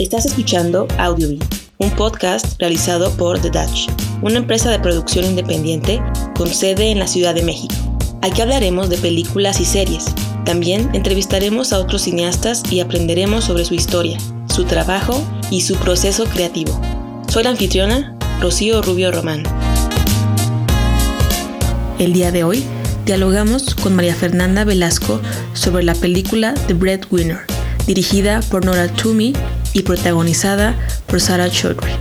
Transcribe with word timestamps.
Estás 0.00 0.24
escuchando 0.24 0.88
Audiobee, 0.96 1.38
un 1.76 1.90
podcast 1.90 2.58
realizado 2.58 3.14
por 3.18 3.38
The 3.38 3.50
Dutch, 3.50 3.90
una 4.22 4.38
empresa 4.38 4.70
de 4.70 4.78
producción 4.78 5.26
independiente 5.26 6.02
con 6.34 6.48
sede 6.48 6.90
en 6.90 6.98
la 6.98 7.06
Ciudad 7.06 7.34
de 7.34 7.42
México. 7.42 7.74
Aquí 8.22 8.40
hablaremos 8.40 8.88
de 8.88 8.96
películas 8.96 9.60
y 9.60 9.66
series. 9.66 10.06
También 10.46 10.88
entrevistaremos 10.94 11.74
a 11.74 11.78
otros 11.78 12.00
cineastas 12.00 12.62
y 12.72 12.80
aprenderemos 12.80 13.44
sobre 13.44 13.66
su 13.66 13.74
historia, 13.74 14.16
su 14.46 14.64
trabajo 14.64 15.22
y 15.50 15.60
su 15.60 15.76
proceso 15.76 16.24
creativo. 16.24 16.80
Soy 17.28 17.42
la 17.42 17.50
anfitriona, 17.50 18.16
Rocío 18.40 18.80
Rubio 18.80 19.12
Román. 19.12 19.42
El 21.98 22.14
día 22.14 22.32
de 22.32 22.42
hoy 22.42 22.64
dialogamos 23.04 23.74
con 23.74 23.94
María 23.94 24.14
Fernanda 24.14 24.64
Velasco 24.64 25.20
sobre 25.52 25.84
la 25.84 25.94
película 25.94 26.54
The 26.68 26.72
Breadwinner, 26.72 27.40
dirigida 27.86 28.40
por 28.48 28.64
Nora 28.64 28.88
Toomey 28.88 29.34
y 29.72 29.82
protagonizada 29.82 30.76
por 31.06 31.20
Sarah 31.20 31.50
Chaudhry. 31.50 31.92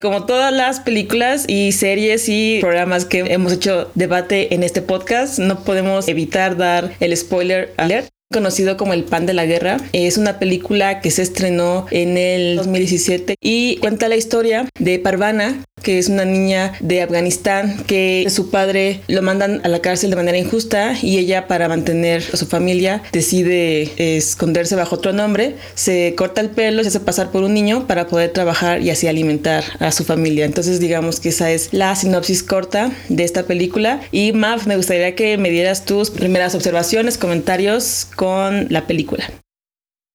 Como 0.00 0.26
todas 0.26 0.52
las 0.52 0.80
películas 0.80 1.46
y 1.48 1.72
series 1.72 2.28
y 2.28 2.58
programas 2.60 3.06
que 3.06 3.20
hemos 3.20 3.52
hecho 3.54 3.90
debate 3.94 4.54
en 4.54 4.62
este 4.62 4.82
podcast, 4.82 5.38
no 5.38 5.64
podemos 5.64 6.08
evitar 6.08 6.58
dar 6.58 6.92
el 7.00 7.16
spoiler 7.16 7.72
alert 7.78 8.13
conocido 8.32 8.76
como 8.76 8.94
El 8.94 9.04
Pan 9.04 9.26
de 9.26 9.34
la 9.34 9.46
Guerra. 9.46 9.76
Es 9.92 10.18
una 10.18 10.38
película 10.38 11.00
que 11.00 11.10
se 11.10 11.22
estrenó 11.22 11.86
en 11.90 12.16
el 12.16 12.56
2017 12.56 13.36
y 13.40 13.76
cuenta 13.76 14.08
la 14.08 14.16
historia 14.16 14.68
de 14.78 14.98
Parvana, 14.98 15.62
que 15.82 15.98
es 15.98 16.08
una 16.08 16.24
niña 16.24 16.72
de 16.80 17.02
Afganistán 17.02 17.84
que 17.86 18.26
su 18.30 18.50
padre 18.50 19.02
lo 19.06 19.22
mandan 19.22 19.60
a 19.64 19.68
la 19.68 19.80
cárcel 19.80 20.10
de 20.10 20.16
manera 20.16 20.38
injusta 20.38 20.94
y 21.00 21.18
ella 21.18 21.46
para 21.46 21.68
mantener 21.68 22.24
a 22.32 22.36
su 22.36 22.46
familia 22.46 23.02
decide 23.12 24.16
esconderse 24.16 24.76
bajo 24.76 24.96
otro 24.96 25.12
nombre, 25.12 25.56
se 25.74 26.14
corta 26.16 26.40
el 26.40 26.50
pelo, 26.50 26.82
se 26.82 26.88
hace 26.88 27.00
pasar 27.00 27.30
por 27.30 27.42
un 27.42 27.52
niño 27.52 27.86
para 27.86 28.06
poder 28.06 28.32
trabajar 28.32 28.80
y 28.80 28.90
así 28.90 29.06
alimentar 29.06 29.62
a 29.78 29.92
su 29.92 30.04
familia. 30.04 30.46
Entonces 30.46 30.80
digamos 30.80 31.20
que 31.20 31.28
esa 31.28 31.50
es 31.50 31.68
la 31.72 31.94
sinopsis 31.94 32.42
corta 32.42 32.90
de 33.10 33.24
esta 33.24 33.44
película 33.44 34.00
y 34.10 34.32
Mav, 34.32 34.66
me 34.66 34.76
gustaría 34.76 35.14
que 35.14 35.36
me 35.36 35.50
dieras 35.50 35.84
tus 35.84 36.10
primeras 36.10 36.54
observaciones, 36.54 37.18
comentarios 37.18 38.08
con 38.14 38.66
la 38.70 38.86
película. 38.86 39.24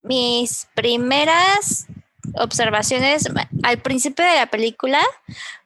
Mis 0.02 0.66
primeras 0.74 1.86
observaciones 2.34 3.28
al 3.62 3.78
principio 3.78 4.24
de 4.24 4.36
la 4.36 4.46
película 4.46 5.00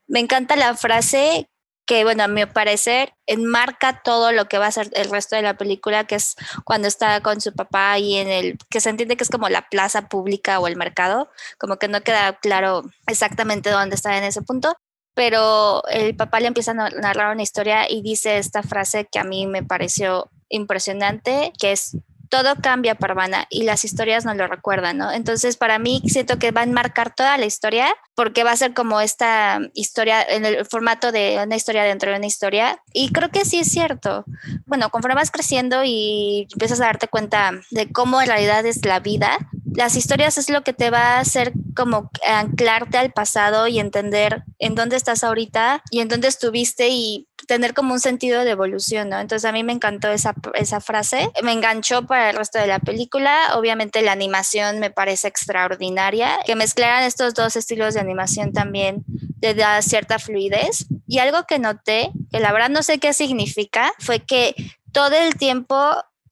me 0.07 0.21
encanta 0.21 0.57
la 0.57 0.77
frase 0.77 1.49
que, 1.87 2.05
bueno, 2.05 2.25
a 2.25 2.29
mi 2.29 2.47
parecer, 2.47 3.13
enmarca 3.27 4.01
todo 4.03 4.33
lo 4.33 4.47
que 4.47 4.59
va 4.59 4.67
a 4.67 4.73
ser 4.73 4.91
el 4.95 5.11
resto 5.11 5.37
de 5.37 5.43
la 5.43 5.57
película, 5.57 6.05
que 6.05 6.15
es 6.15 6.35
cuando 6.65 6.89
está 6.89 7.21
con 7.21 7.41
su 7.41 7.53
papá 7.53 7.99
y 7.99 8.17
en 8.17 8.29
el, 8.29 8.59
que 8.71 8.81
se 8.81 8.91
entiende 8.91 9.17
que 9.17 9.25
es 9.25 9.31
como 9.31 9.49
la 9.49 9.69
plaza 9.69 10.09
pública 10.09 10.61
o 10.61 10.67
el 10.67 10.77
mercado, 10.77 11.31
como 11.59 11.77
que 11.77 11.89
no 11.89 12.01
queda 12.01 12.39
claro 12.39 12.85
exactamente 13.07 13.71
dónde 13.71 13.97
está 13.97 14.17
en 14.17 14.25
ese 14.25 14.43
punto, 14.43 14.75
pero 15.15 15.87
el 15.89 16.17
papá 16.17 16.41
le 16.41 16.49
empieza 16.49 16.73
a 16.73 16.91
narrar 16.91 17.33
una 17.33 17.43
historia 17.43 17.91
y 17.91 18.03
dice 18.03 18.39
esta 18.39 18.63
frase 18.63 19.07
que 19.11 19.19
a 19.19 19.25
mí 19.25 19.47
me 19.47 19.63
pareció 19.63 20.31
impresionante, 20.49 21.53
que 21.59 21.73
es 21.73 21.97
todo 22.29 22.57
cambia, 22.57 22.95
Parvana, 22.95 23.47
y 23.51 23.65
las 23.65 23.85
historias 23.85 24.25
no 24.25 24.35
lo 24.35 24.47
recuerdan, 24.47 24.99
¿no? 24.99 25.13
Entonces, 25.13 25.57
para 25.57 25.79
mí, 25.79 26.03
siento 26.07 26.39
que 26.39 26.51
va 26.51 26.63
a 26.63 26.65
enmarcar 26.65 27.15
toda 27.15 27.37
la 27.39 27.47
historia, 27.47 27.95
porque 28.15 28.45
va 28.45 28.53
a 28.53 28.57
ser 28.57 28.75
como 28.75 29.01
esta 29.01 29.61
historia 29.75 30.23
en 30.23 30.45
el 30.45 30.65
formato 30.67 31.13
de 31.13 31.41
una 31.45 31.57
historia 31.57 31.85
dentro 31.85 32.11
de 32.11 32.19
una 32.19 32.27
historia. 32.27 32.83
Y 32.93 33.13
creo 33.13 33.31
que 33.31 33.45
sí 33.45 33.59
es 33.59 33.69
cierto. 33.69 34.25
Bueno, 34.67 34.91
conforme 34.91 35.17
vas 35.17 35.31
creciendo 35.31 35.83
y 35.85 36.47
empiezas 36.53 36.81
a 36.81 36.87
darte 36.87 37.09
cuenta 37.09 37.53
de 37.71 37.91
cómo 37.93 38.21
en 38.21 38.29
realidad 38.29 38.65
es 38.67 38.85
la 38.85 39.01
vida, 39.01 39.39
las 39.75 39.97
historias 39.97 40.39
es 40.39 40.51
lo 40.51 40.63
que 40.63 40.73
te 40.73 40.91
va 40.91 41.17
a 41.17 41.21
hacer 41.21 41.53
como 41.75 42.11
anclarte 42.27 42.97
al 42.99 43.13
pasado 43.13 43.67
y 43.67 43.81
entender 43.81 44.45
en 44.59 44.75
dónde 44.75 44.97
estás 44.97 45.25
ahorita 45.25 45.83
y 45.91 46.01
en 46.01 46.09
dónde 46.09 46.29
estuviste 46.29 46.89
y 46.91 47.29
tener 47.47 47.75
como 47.75 47.95
un 47.95 48.01
sentido 48.01 48.45
de 48.45 48.51
evolución, 48.51 49.09
¿no? 49.09 49.19
Entonces 49.19 49.49
a 49.49 49.53
mí 49.53 49.63
me 49.63 49.73
encantó 49.73 50.09
esa, 50.09 50.35
esa 50.55 50.81
frase, 50.81 51.31
me 51.43 51.53
enganchó 51.53 52.07
para 52.07 52.31
el 52.31 52.37
resto 52.37 52.59
de 52.59 52.67
la 52.67 52.79
película, 52.79 53.53
obviamente 53.55 54.03
la 54.03 54.13
animación 54.13 54.79
me 54.79 54.91
parece 54.91 55.29
extraordinaria, 55.29 56.39
que 56.45 56.57
mezclaran 56.57 57.03
estos 57.03 57.35
dos 57.35 57.57
estilos 57.57 57.95
de 57.95 58.01
animación 58.01 58.53
también 58.53 59.05
le 59.41 59.55
da 59.55 59.83
cierta 59.83 60.19
fluidez. 60.19 60.87
Y 61.07 61.19
algo 61.19 61.45
que 61.45 61.59
noté, 61.59 62.11
que 62.33 62.41
la 62.41 62.53
verdad 62.53 62.71
no 62.71 62.83
sé 62.83 62.99
qué 62.99 63.13
significa, 63.13 63.93
fue 63.99 64.21
que 64.21 64.55
todo 64.93 65.15
el 65.15 65.35
tiempo 65.35 65.77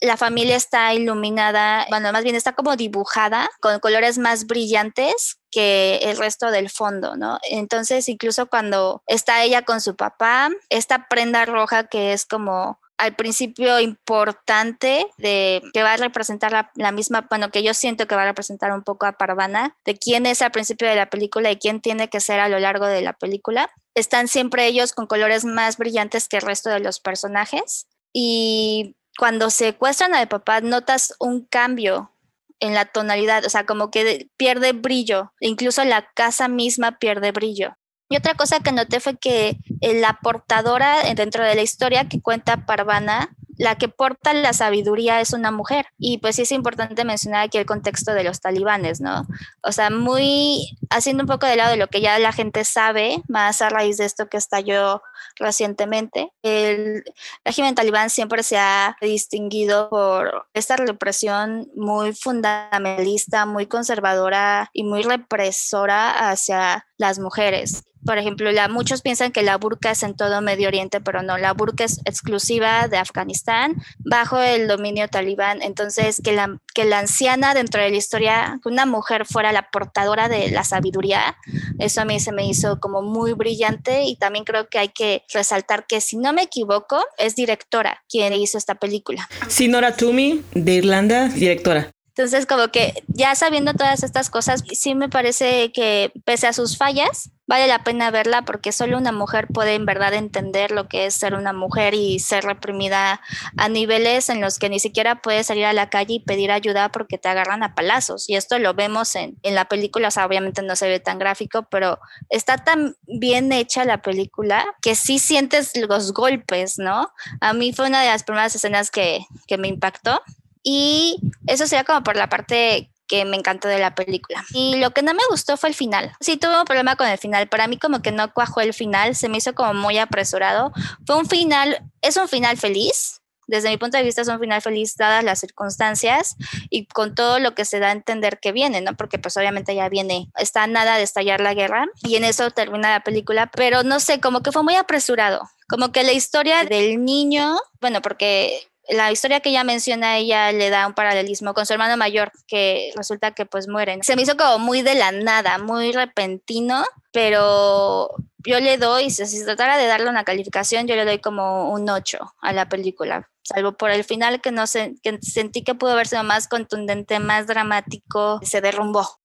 la 0.03 0.17
familia 0.17 0.57
está 0.57 0.93
iluminada, 0.93 1.87
bueno, 1.89 2.13
más 2.13 2.25
bien 2.25 2.35
está 2.35 2.53
como 2.55 2.75
dibujada 2.75 3.49
con 3.61 3.79
colores 3.79 4.19
más 4.19 4.47
brillantes 4.47 5.39
que 5.51 6.01
el 6.03 6.17
resto 6.17 6.51
del 6.51 6.71
fondo, 6.71 7.17
¿no? 7.17 7.39
Entonces, 7.49 8.09
incluso 8.09 8.47
cuando 8.47 9.03
está 9.07 9.45
ella 9.45 9.63
con 9.63 9.81
su 9.81 9.95
papá, 9.95 10.51
esta 10.71 11.07
prenda 11.09 11.45
roja 11.45 11.87
que 11.87 12.13
es 12.13 12.27
como 12.27 12.81
al 12.99 13.15
principio 13.15 13.81
importante 13.81 15.07
de 15.19 15.63
que 15.73 15.83
va 15.83 15.95
a 15.95 15.97
representar 15.97 16.71
la, 16.75 16.93
misma, 16.93 17.27
bueno, 17.29 17.51
que 17.51 17.63
yo 17.63 17.73
siento 17.73 18.07
que 18.07 18.15
va 18.15 18.23
a 18.23 18.27
representar 18.27 18.73
un 18.73 18.83
poco 18.83 19.07
a 19.07 19.13
Parvana, 19.13 19.77
de 19.85 19.97
quién 19.97 20.27
es 20.27 20.43
al 20.43 20.51
principio 20.51 20.89
de 20.89 20.97
la 20.97 21.11
película 21.11 21.51
y 21.51 21.57
quién 21.57 21.81
tiene 21.81 22.09
que 22.09 22.21
ser 22.21 22.41
a 22.41 22.49
lo 22.49 22.59
largo 22.59 22.87
de 22.87 23.03
la 23.03 23.13
película. 23.13 23.71
Están 23.95 24.27
siempre 24.27 24.67
ellos 24.67 24.93
con 24.93 25.07
colores 25.07 25.45
más 25.45 25.79
brillantes 25.79 26.29
que 26.29 26.39
el 26.39 26.43
resto 26.43 26.71
de 26.71 26.81
los 26.81 27.01
personajes 27.01 27.87
y 28.13 28.97
cuando 29.19 29.51
secuestran 29.51 30.15
al 30.15 30.29
papá 30.29 30.61
notas 30.61 31.15
un 31.19 31.45
cambio 31.45 32.13
en 32.61 32.75
la 32.75 32.85
tonalidad, 32.85 33.45
o 33.45 33.51
sea, 33.51 33.67
como 33.67 33.91
que 33.91 34.29
pierde 34.37 34.73
brillo, 34.73 35.33
incluso 35.41 35.85
la 35.85 36.07
casa 36.15 36.49
misma 36.49 36.99
pierde 36.99 37.33
brillo. 37.33 37.77
Y 38.09 38.17
otra 38.17 38.35
cosa 38.35 38.61
que 38.61 38.73
noté 38.73 39.01
fue 39.01 39.17
que 39.17 39.57
eh, 39.81 40.01
la 40.01 40.19
portadora 40.23 41.03
dentro 41.15 41.45
de 41.45 41.55
la 41.55 41.63
historia 41.63 42.09
que 42.09 42.21
cuenta 42.21 42.67
Parvana 42.67 43.35
la 43.59 43.77
que 43.77 43.89
porta 43.89 44.33
la 44.35 44.53
sabiduría 44.53 45.21
es 45.21 45.33
una 45.33 45.51
mujer. 45.51 45.87
Y 45.99 46.19
pues 46.19 46.37
sí 46.37 46.43
es 46.43 46.53
importante 46.53 47.05
mencionar 47.05 47.45
aquí 47.45 47.59
el 47.59 47.67
contexto 47.67 48.13
de 48.13 48.25
los 48.25 48.41
talibanes, 48.41 49.01
¿no? 49.01 49.27
O 49.63 49.73
sea, 49.73 49.91
muy 49.91 50.77
haciendo 50.91 51.23
un 51.23 51.29
poco 51.29 51.47
de 51.47 51.57
lado 51.57 51.71
de 51.71 51.77
lo 51.77 51.89
que 51.89 52.01
ya 52.01 52.19
la 52.19 52.33
gente 52.33 52.65
sabe, 52.65 53.23
más 53.29 53.63
a 53.63 53.69
raíz 53.69 53.99
de 53.99 54.05
esto 54.05 54.29
que 54.29 54.37
estalló 54.37 55.03
recientemente. 55.37 56.33
El 56.43 57.05
régimen 57.45 57.75
talibán 57.75 58.11
siempre 58.11 58.43
se 58.43 58.59
ha 58.59 58.97
distinguido 59.01 59.91
por 59.91 60.47
esta 60.55 60.77
represión 60.77 61.71
muy 61.75 62.13
fundamentalista, 62.15 63.47
muy 63.47 63.67
conservadora 63.67 64.71
y 64.73 64.85
muy 64.85 65.03
represora 65.03 66.31
hacia 66.31 66.87
las 66.97 67.19
mujeres 67.19 67.85
por 68.05 68.19
ejemplo, 68.19 68.51
muchos 68.71 69.01
piensan 69.01 69.31
que 69.31 69.43
la 69.43 69.57
burka 69.57 69.93
es 69.93 70.03
en 70.03 70.17
todo 70.17 70.41
Medio 70.41 70.69
Oriente, 70.69 71.01
pero 71.01 71.23
no, 71.23 71.39
la 71.39 71.53
burka 71.53 71.85
es 71.85 72.01
exclusiva 72.05 72.89
de 72.89 72.99
Afganistán 72.99 73.77
bajo 73.99 74.41
el 74.41 74.67
dominio 74.67 75.09
talibán. 75.09 75.63
Entonces, 75.63 76.21
que 76.23 76.33
la, 76.33 76.59
que 76.75 76.85
la 76.85 76.99
anciana 76.99 77.55
dentro 77.55 77.81
de 77.81 77.91
la 77.91 77.97
historia, 77.97 78.61
una 78.65 78.87
mujer 78.87 79.25
fuera 79.25 79.53
la 79.53 79.71
portadora 79.71 80.29
de 80.29 80.51
la 80.51 80.65
sabiduría, 80.65 81.37
eso 81.79 82.01
a 82.01 82.05
mí 82.05 82.19
se 82.19 82.33
me 82.33 82.47
hizo 82.47 82.81
como 82.81 83.03
muy 83.03 83.35
brillante 83.35 84.03
y 84.05 84.17
también 84.17 84.45
creo 84.45 84.69
que 84.69 84.79
hay 84.79 84.89
que 84.89 85.12
resaltar 85.33 85.87
que, 85.87 86.01
si 86.01 86.17
no 86.17 86.33
me 86.33 86.43
equivoco, 86.43 87.03
es 87.19 87.35
directora 87.35 88.03
quien 88.09 88.33
hizo 88.33 88.59
esta 88.59 88.75
película. 88.75 89.29
Sinora 89.49 89.97
Toomey, 89.97 90.43
de 90.55 90.73
Irlanda, 90.73 91.29
directora. 91.29 91.91
Entonces, 92.15 92.45
como 92.45 92.69
que 92.69 93.03
ya 93.07 93.35
sabiendo 93.35 93.73
todas 93.73 94.03
estas 94.03 94.29
cosas, 94.29 94.63
sí 94.71 94.95
me 94.95 95.09
parece 95.09 95.73
que 95.73 96.13
pese 96.27 96.47
a 96.47 96.53
sus 96.53 96.77
fallas, 96.77 97.31
vale 97.47 97.67
la 97.67 97.85
pena 97.85 98.11
verla 98.11 98.43
porque 98.43 98.71
solo 98.71 98.99
una 98.99 99.13
mujer 99.13 99.47
puede 99.47 99.75
en 99.75 99.87
verdad 99.87 100.13
entender 100.13 100.73
lo 100.73 100.89
que 100.89 101.07
es 101.07 101.15
ser 101.15 101.35
una 101.35 101.55
mujer 101.55 101.95
y 101.95 102.19
ser 102.19 102.45
reprimida 102.45 103.23
a 103.57 103.69
niveles 103.71 104.29
en 104.29 104.43
los 104.43 104.59
que 104.59 104.69
ni 104.69 104.79
siquiera 104.79 105.23
puedes 105.23 105.47
salir 105.47 105.65
a 105.65 105.73
la 105.73 105.89
calle 105.89 106.15
y 106.15 106.21
pedir 106.21 106.51
ayuda 106.53 106.91
porque 106.91 107.17
te 107.17 107.29
agarran 107.31 107.63
a 107.63 107.75
palazos. 107.75 108.29
Y 108.29 108.37
esto 108.37 108.59
lo 108.59 108.75
vemos 108.75 109.17
en, 109.17 109.39
en 109.43 109.55
la 109.55 109.65
película, 109.65 110.09
o 110.09 110.11
sea, 110.11 110.27
obviamente 110.27 110.61
no 110.61 110.77
se 110.77 110.89
ve 110.89 111.01
tan 111.01 111.19
gráfico, 111.19 111.67
pero 111.71 111.99
está 112.29 112.59
tan 112.59 112.95
bien 113.07 113.53
hecha 113.53 113.87
la 113.87 114.03
película 114.03 114.67
que 114.83 114.95
sí 114.97 115.19
sientes 115.19 115.73
los 115.89 116.13
golpes, 116.13 116.79
¿no? 116.79 117.11
A 117.41 117.55
mí 117.55 117.73
fue 117.73 117.87
una 117.87 118.03
de 118.03 118.09
las 118.09 118.23
primeras 118.25 118.55
escenas 118.55 118.91
que, 118.91 119.25
que 119.47 119.57
me 119.57 119.69
impactó 119.69 120.23
y 120.63 121.19
eso 121.47 121.67
sería 121.67 121.85
como 121.85 122.03
por 122.03 122.17
la 122.17 122.29
parte 122.29 122.91
que 123.09 123.25
me 123.27 123.37
encantó 123.37 123.69
de 123.69 123.79
la 123.79 123.95
película. 123.95 124.43
Y 124.55 124.77
lo 124.77 124.93
que 124.93 125.03
no 125.03 125.13
me 125.13 125.23
gustó 125.29 125.59
fue 125.59 125.69
el 125.69 125.75
final. 125.75 126.13
Sí, 126.21 126.39
tuve 126.39 126.59
un 126.59 126.65
problema 126.65 126.97
con 126.97 127.07
el 127.07 127.19
final. 127.19 127.47
Para 127.47 127.67
mí 127.67 127.79
como 127.79 128.01
que 128.01 128.11
no 128.11 128.33
cuajó 128.33 128.63
el 128.63 128.73
final, 128.73 129.15
se 129.15 129.29
me 129.29 129.37
hizo 129.39 129.55
como 129.55 129.75
muy 129.75 129.99
apresurado. 129.99 130.73
Fue 131.07 131.17
un 131.17 131.27
final, 131.27 131.83
es 132.01 132.17
un 132.17 132.27
final 132.27 132.57
feliz. 132.57 133.21
Desde 133.47 133.69
mi 133.69 133.77
punto 133.77 133.99
de 133.99 134.05
vista 134.05 134.23
es 134.23 134.29
un 134.29 134.39
final 134.39 134.63
feliz 134.63 134.97
dadas 134.97 135.25
las 135.25 135.41
circunstancias 135.41 136.37
y 136.71 136.87
con 136.87 137.15
todo 137.15 137.39
lo 137.39 137.55
que 137.55 137.67
se 137.67 137.81
da 137.81 137.89
a 137.89 137.93
entender 137.93 138.39
que 138.41 138.53
viene, 138.53 138.81
¿no? 138.81 138.97
Porque 138.97 139.19
pues 139.19 139.37
obviamente 139.37 139.75
ya 139.75 139.91
viene, 139.91 140.31
está 140.39 140.67
nada 140.67 140.97
de 140.97 141.03
estallar 141.03 141.43
la 141.43 141.53
guerra 141.53 141.87
y 142.03 142.17
en 142.17 142.25
eso 142.25 142.51
termina 142.51 142.89
la 142.89 143.05
película, 143.05 143.51
pero 143.55 143.83
no 143.83 144.01
sé, 144.01 144.21
como 144.21 144.43
que 144.43 144.53
fue 144.53 144.63
muy 144.63 144.77
apresurado. 144.77 145.43
Como 145.69 145.93
que 145.93 146.03
la 146.03 146.13
historia 146.13 146.65
del 146.65 147.05
niño, 147.05 147.59
bueno, 147.81 148.01
porque 148.01 148.72
la 148.89 149.13
historia 149.13 149.41
que 149.41 149.51
ella 149.51 149.65
menciona, 149.65 150.17
ella 150.19 150.53
le 150.53 150.71
da 150.71 150.87
un 150.87 150.95
paralelismo 150.95 151.55
con 151.55 151.67
su 151.67 151.73
hermano 151.73 151.97
mayor, 151.97 152.33
que 152.47 152.93
resulta 152.97 153.33
que 153.33 153.47
pues 153.47 153.69
mueren. 153.69 154.03
Se 154.03 154.17
me 154.17 154.23
hizo 154.23 154.37
como 154.37 154.59
muy 154.59 154.83
de 154.83 154.95
la 154.95 155.13
nada, 155.13 155.59
muy 155.59 155.93
repentino, 155.93 156.85
pero 157.13 158.11
yo 158.45 158.61
le 158.61 158.79
doy, 158.79 159.11
si 159.11 159.27
se 159.27 159.45
tratara 159.45 159.79
de 159.79 159.87
darle 159.87 160.11
una 160.11 160.25
calificación, 160.25 160.87
yo 160.87 160.97
le 160.97 161.05
doy 161.05 161.19
como 161.19 161.71
un 161.71 161.89
8 161.89 162.19
a 162.41 162.53
la 162.53 162.69
película, 162.69 163.31
salvo 163.43 163.73
por 163.73 163.91
el 163.91 164.05
final 164.05 164.41
que 164.41 164.51
no 164.51 164.67
sé, 164.67 164.95
que 165.03 165.19
sentí 165.23 165.63
que 165.63 165.75
pudo 165.75 165.93
haber 165.93 166.09
sido 166.09 166.25
más 166.25 166.49
contundente, 166.49 167.19
más 167.19 167.47
dramático, 167.47 168.41
se 168.43 168.61
derrumbó. 168.61 169.22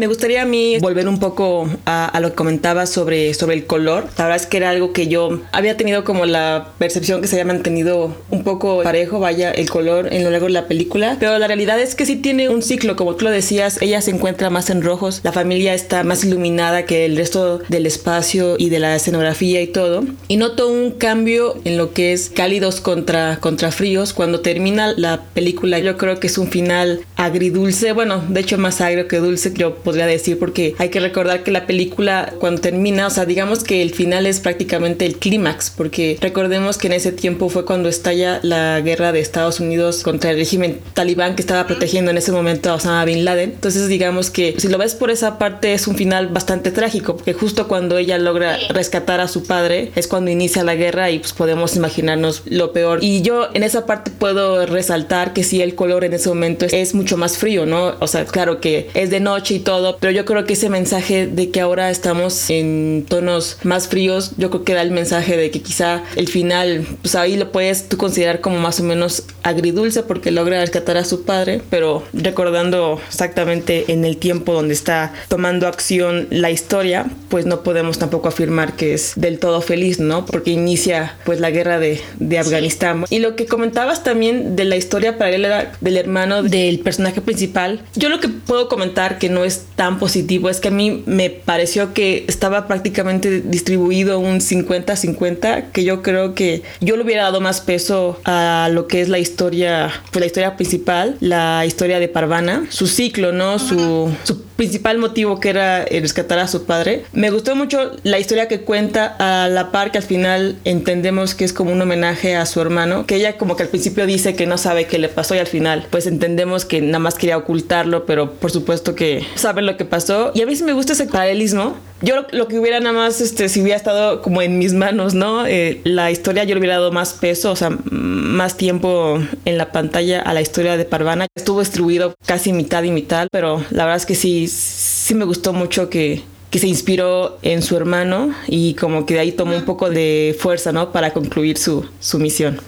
Me 0.00 0.06
gustaría 0.06 0.40
a 0.40 0.46
mí 0.46 0.78
volver 0.78 1.06
un 1.08 1.20
poco 1.20 1.68
a, 1.84 2.18
lo 2.22 2.30
que 2.30 2.34
comentaba 2.34 2.86
sobre, 2.86 3.34
sobre 3.34 3.54
el 3.54 3.66
color. 3.66 4.04
La 4.16 4.24
verdad 4.24 4.36
es 4.40 4.46
que 4.46 4.56
era 4.56 4.70
algo 4.70 4.94
que 4.94 5.08
yo 5.08 5.42
había 5.52 5.76
tenido 5.76 6.04
como 6.04 6.24
la 6.24 6.68
percepción 6.78 7.20
que 7.20 7.26
se 7.26 7.36
había 7.38 7.52
mantenido 7.52 8.16
un 8.30 8.42
poco 8.42 8.82
parejo, 8.82 9.20
vaya, 9.20 9.50
el 9.50 9.68
color 9.68 10.10
en 10.10 10.24
lo 10.24 10.30
largo 10.30 10.46
de 10.46 10.52
la 10.52 10.68
película. 10.68 11.18
Pero 11.20 11.38
la 11.38 11.46
realidad 11.46 11.78
es 11.78 11.94
que 11.94 12.06
sí 12.06 12.16
tiene 12.16 12.48
un 12.48 12.62
ciclo, 12.62 12.96
como 12.96 13.14
tú 13.14 13.26
lo 13.26 13.30
decías, 13.30 13.76
ella 13.82 14.00
se 14.00 14.10
encuentra 14.10 14.48
más 14.48 14.70
en 14.70 14.80
rojos, 14.80 15.20
la 15.22 15.32
familia 15.32 15.74
está 15.74 16.02
más 16.02 16.24
iluminada 16.24 16.86
que 16.86 17.04
el 17.04 17.18
resto 17.18 17.58
del 17.68 17.84
espacio 17.84 18.54
y 18.56 18.70
de 18.70 18.78
la 18.78 18.96
escenografía 18.96 19.60
y 19.60 19.66
todo. 19.66 20.04
Y 20.28 20.38
noto 20.38 20.70
un 20.70 20.92
cambio 20.92 21.56
en 21.66 21.76
lo 21.76 21.92
que 21.92 22.14
es 22.14 22.30
cálidos 22.30 22.80
contra, 22.80 23.36
contra 23.38 23.70
fríos. 23.70 24.14
Cuando 24.14 24.40
termina 24.40 24.94
la 24.96 25.24
película, 25.34 25.78
yo 25.78 25.98
creo 25.98 26.18
que 26.18 26.28
es 26.28 26.38
un 26.38 26.48
final 26.48 27.00
agridulce, 27.16 27.92
bueno, 27.92 28.24
de 28.26 28.40
hecho 28.40 28.56
más 28.56 28.80
agrio 28.80 29.06
que 29.06 29.18
dulce, 29.18 29.52
podría 29.90 30.06
decir, 30.06 30.38
porque 30.38 30.76
hay 30.78 30.88
que 30.88 31.00
recordar 31.00 31.42
que 31.42 31.50
la 31.50 31.66
película 31.66 32.32
cuando 32.38 32.60
termina, 32.60 33.08
o 33.08 33.10
sea, 33.10 33.24
digamos 33.24 33.64
que 33.64 33.82
el 33.82 33.92
final 33.92 34.24
es 34.24 34.38
prácticamente 34.38 35.04
el 35.04 35.16
clímax, 35.16 35.70
porque 35.70 36.16
recordemos 36.20 36.78
que 36.78 36.86
en 36.86 36.92
ese 36.92 37.10
tiempo 37.10 37.48
fue 37.48 37.64
cuando 37.64 37.88
estalla 37.88 38.38
la 38.42 38.80
guerra 38.80 39.10
de 39.10 39.18
Estados 39.18 39.58
Unidos 39.58 40.04
contra 40.04 40.30
el 40.30 40.36
régimen 40.36 40.78
talibán 40.94 41.34
que 41.34 41.42
estaba 41.42 41.66
protegiendo 41.66 42.12
en 42.12 42.18
ese 42.18 42.30
momento 42.30 42.70
a 42.70 42.74
Osama 42.74 43.04
Bin 43.04 43.24
Laden. 43.24 43.50
Entonces, 43.50 43.88
digamos 43.88 44.30
que 44.30 44.54
si 44.58 44.68
lo 44.68 44.78
ves 44.78 44.94
por 44.94 45.10
esa 45.10 45.38
parte 45.38 45.72
es 45.72 45.88
un 45.88 45.96
final 45.96 46.28
bastante 46.28 46.70
trágico, 46.70 47.16
porque 47.16 47.32
justo 47.32 47.66
cuando 47.66 47.98
ella 47.98 48.18
logra 48.18 48.56
rescatar 48.68 49.20
a 49.20 49.26
su 49.26 49.44
padre 49.44 49.90
es 49.96 50.06
cuando 50.06 50.30
inicia 50.30 50.62
la 50.62 50.76
guerra 50.76 51.10
y 51.10 51.18
pues 51.18 51.32
podemos 51.32 51.74
imaginarnos 51.74 52.42
lo 52.46 52.72
peor. 52.72 53.02
Y 53.02 53.22
yo 53.22 53.48
en 53.54 53.64
esa 53.64 53.86
parte 53.86 54.10
puedo 54.10 54.66
resaltar 54.66 55.32
que 55.32 55.42
sí 55.42 55.60
el 55.62 55.74
color 55.74 56.04
en 56.04 56.12
ese 56.12 56.28
momento 56.28 56.66
es, 56.70 56.94
mucho 56.94 57.16
más 57.16 57.38
frío, 57.38 57.66
¿no? 57.66 57.94
O 58.00 58.06
sea, 58.06 58.24
claro 58.24 58.60
que 58.60 58.90
es 58.94 59.10
de 59.10 59.20
noche 59.20 59.54
y 59.54 59.58
todo 59.60 59.79
pero 60.00 60.12
yo 60.12 60.24
creo 60.24 60.44
que 60.44 60.54
ese 60.54 60.68
mensaje 60.68 61.26
de 61.26 61.50
que 61.50 61.60
ahora 61.60 61.90
estamos 61.90 62.50
en 62.50 63.04
tonos 63.08 63.58
más 63.62 63.88
fríos, 63.88 64.32
yo 64.36 64.50
creo 64.50 64.64
que 64.64 64.74
da 64.74 64.82
el 64.82 64.90
mensaje 64.90 65.36
de 65.36 65.50
que 65.50 65.62
quizá 65.62 66.02
el 66.16 66.28
final, 66.28 66.86
pues 67.02 67.14
ahí 67.14 67.36
lo 67.36 67.52
puedes 67.52 67.88
tú 67.88 67.96
considerar 67.96 68.40
como 68.40 68.58
más 68.58 68.80
o 68.80 68.84
menos 68.84 69.24
agridulce 69.42 70.02
porque 70.02 70.30
logra 70.30 70.60
rescatar 70.60 70.96
a 70.96 71.04
su 71.04 71.24
padre, 71.24 71.62
pero 71.70 72.02
recordando 72.12 73.00
exactamente 73.08 73.92
en 73.92 74.04
el 74.04 74.16
tiempo 74.16 74.52
donde 74.52 74.74
está 74.74 75.12
tomando 75.28 75.66
acción 75.66 76.26
la 76.30 76.50
historia, 76.50 77.06
pues 77.28 77.46
no 77.46 77.62
podemos 77.62 77.98
tampoco 77.98 78.28
afirmar 78.28 78.76
que 78.76 78.94
es 78.94 79.12
del 79.16 79.38
todo 79.38 79.60
feliz, 79.60 79.98
¿no? 80.00 80.26
Porque 80.26 80.50
inicia 80.50 81.16
pues 81.24 81.40
la 81.40 81.50
guerra 81.50 81.78
de, 81.78 82.00
de 82.18 82.38
Afganistán. 82.38 83.04
Y 83.10 83.18
lo 83.18 83.36
que 83.36 83.46
comentabas 83.46 84.02
también 84.02 84.56
de 84.56 84.64
la 84.64 84.76
historia 84.76 85.18
paralela 85.18 85.72
del 85.80 85.96
hermano 85.96 86.42
del 86.42 86.80
personaje 86.80 87.20
principal, 87.20 87.82
yo 87.94 88.08
lo 88.08 88.20
que 88.20 88.28
puedo 88.28 88.68
comentar 88.68 89.18
que 89.18 89.28
no 89.28 89.44
es 89.44 89.59
tan 89.76 89.98
positivo 89.98 90.48
es 90.48 90.60
que 90.60 90.68
a 90.68 90.70
mí 90.70 91.02
me 91.06 91.30
pareció 91.30 91.92
que 91.92 92.24
estaba 92.28 92.66
prácticamente 92.66 93.40
distribuido 93.40 94.18
un 94.18 94.40
50-50, 94.40 95.70
que 95.72 95.84
yo 95.84 96.02
creo 96.02 96.34
que 96.34 96.62
yo 96.80 96.96
le 96.96 97.04
hubiera 97.04 97.24
dado 97.24 97.40
más 97.40 97.60
peso 97.60 98.20
a 98.24 98.68
lo 98.72 98.86
que 98.86 99.00
es 99.00 99.08
la 99.08 99.18
historia, 99.18 99.90
pues 100.10 100.20
la 100.20 100.26
historia 100.26 100.56
principal, 100.56 101.16
la 101.20 101.64
historia 101.66 101.98
de 101.98 102.08
Parvana, 102.08 102.66
su 102.70 102.86
ciclo, 102.86 103.32
¿no? 103.32 103.58
Su, 103.58 104.12
su 104.24 104.42
principal 104.60 104.98
motivo 104.98 105.40
que 105.40 105.48
era 105.48 105.86
rescatar 105.86 106.38
a 106.38 106.46
su 106.46 106.66
padre. 106.66 107.06
Me 107.14 107.30
gustó 107.30 107.56
mucho 107.56 107.92
la 108.02 108.18
historia 108.18 108.46
que 108.46 108.60
cuenta 108.60 109.16
a 109.18 109.48
la 109.48 109.72
par 109.72 109.90
que 109.90 109.96
al 109.96 110.04
final 110.04 110.58
entendemos 110.66 111.34
que 111.34 111.46
es 111.46 111.54
como 111.54 111.72
un 111.72 111.80
homenaje 111.80 112.36
a 112.36 112.44
su 112.44 112.60
hermano, 112.60 113.06
que 113.06 113.16
ella 113.16 113.38
como 113.38 113.56
que 113.56 113.62
al 113.62 113.70
principio 113.70 114.04
dice 114.04 114.34
que 114.34 114.44
no 114.46 114.58
sabe 114.58 114.84
qué 114.84 114.98
le 114.98 115.08
pasó 115.08 115.34
y 115.34 115.38
al 115.38 115.46
final 115.46 115.86
pues 115.88 116.06
entendemos 116.06 116.66
que 116.66 116.82
nada 116.82 116.98
más 116.98 117.14
quería 117.14 117.38
ocultarlo, 117.38 118.04
pero 118.04 118.34
por 118.34 118.50
supuesto 118.50 118.94
que 118.94 119.24
sabe 119.34 119.62
lo 119.62 119.78
que 119.78 119.86
pasó. 119.86 120.30
Y 120.34 120.42
a 120.42 120.46
mí 120.46 120.54
sí 120.54 120.62
me 120.62 120.74
gusta 120.74 120.92
ese 120.92 121.06
paralelismo. 121.06 121.78
Yo 122.02 122.26
lo, 122.30 122.48
que 122.48 122.58
hubiera 122.58 122.80
nada 122.80 122.94
más, 122.94 123.20
este, 123.20 123.50
si 123.50 123.60
hubiera 123.60 123.76
estado 123.76 124.22
como 124.22 124.40
en 124.40 124.58
mis 124.58 124.72
manos, 124.72 125.12
¿no? 125.12 125.46
Eh, 125.46 125.82
la 125.84 126.10
historia 126.10 126.44
yo 126.44 126.54
le 126.54 126.60
hubiera 126.60 126.76
dado 126.76 126.92
más 126.92 127.12
peso, 127.12 127.52
o 127.52 127.56
sea, 127.56 127.76
más 127.90 128.56
tiempo 128.56 129.18
en 129.44 129.58
la 129.58 129.70
pantalla 129.70 130.22
a 130.22 130.32
la 130.32 130.40
historia 130.40 130.78
de 130.78 130.86
Parvana. 130.86 131.26
Estuvo 131.36 131.60
distribuido 131.60 132.14
casi 132.24 132.54
mitad 132.54 132.82
y 132.84 132.90
mitad, 132.90 133.28
pero 133.30 133.62
la 133.70 133.84
verdad 133.84 133.98
es 133.98 134.06
que 134.06 134.14
sí, 134.14 134.48
sí 134.52 135.14
me 135.14 135.24
gustó 135.24 135.52
mucho 135.52 135.90
que, 135.90 136.22
que 136.50 136.58
se 136.58 136.66
inspiró 136.66 137.38
en 137.42 137.62
su 137.62 137.76
hermano 137.76 138.34
y 138.46 138.74
como 138.74 139.06
que 139.06 139.14
de 139.14 139.20
ahí 139.20 139.32
tomó 139.32 139.56
un 139.56 139.64
poco 139.64 139.90
de 139.90 140.36
fuerza, 140.38 140.72
¿no? 140.72 140.92
Para 140.92 141.12
concluir 141.12 141.58
su, 141.58 141.86
su 142.00 142.18
misión 142.18 142.60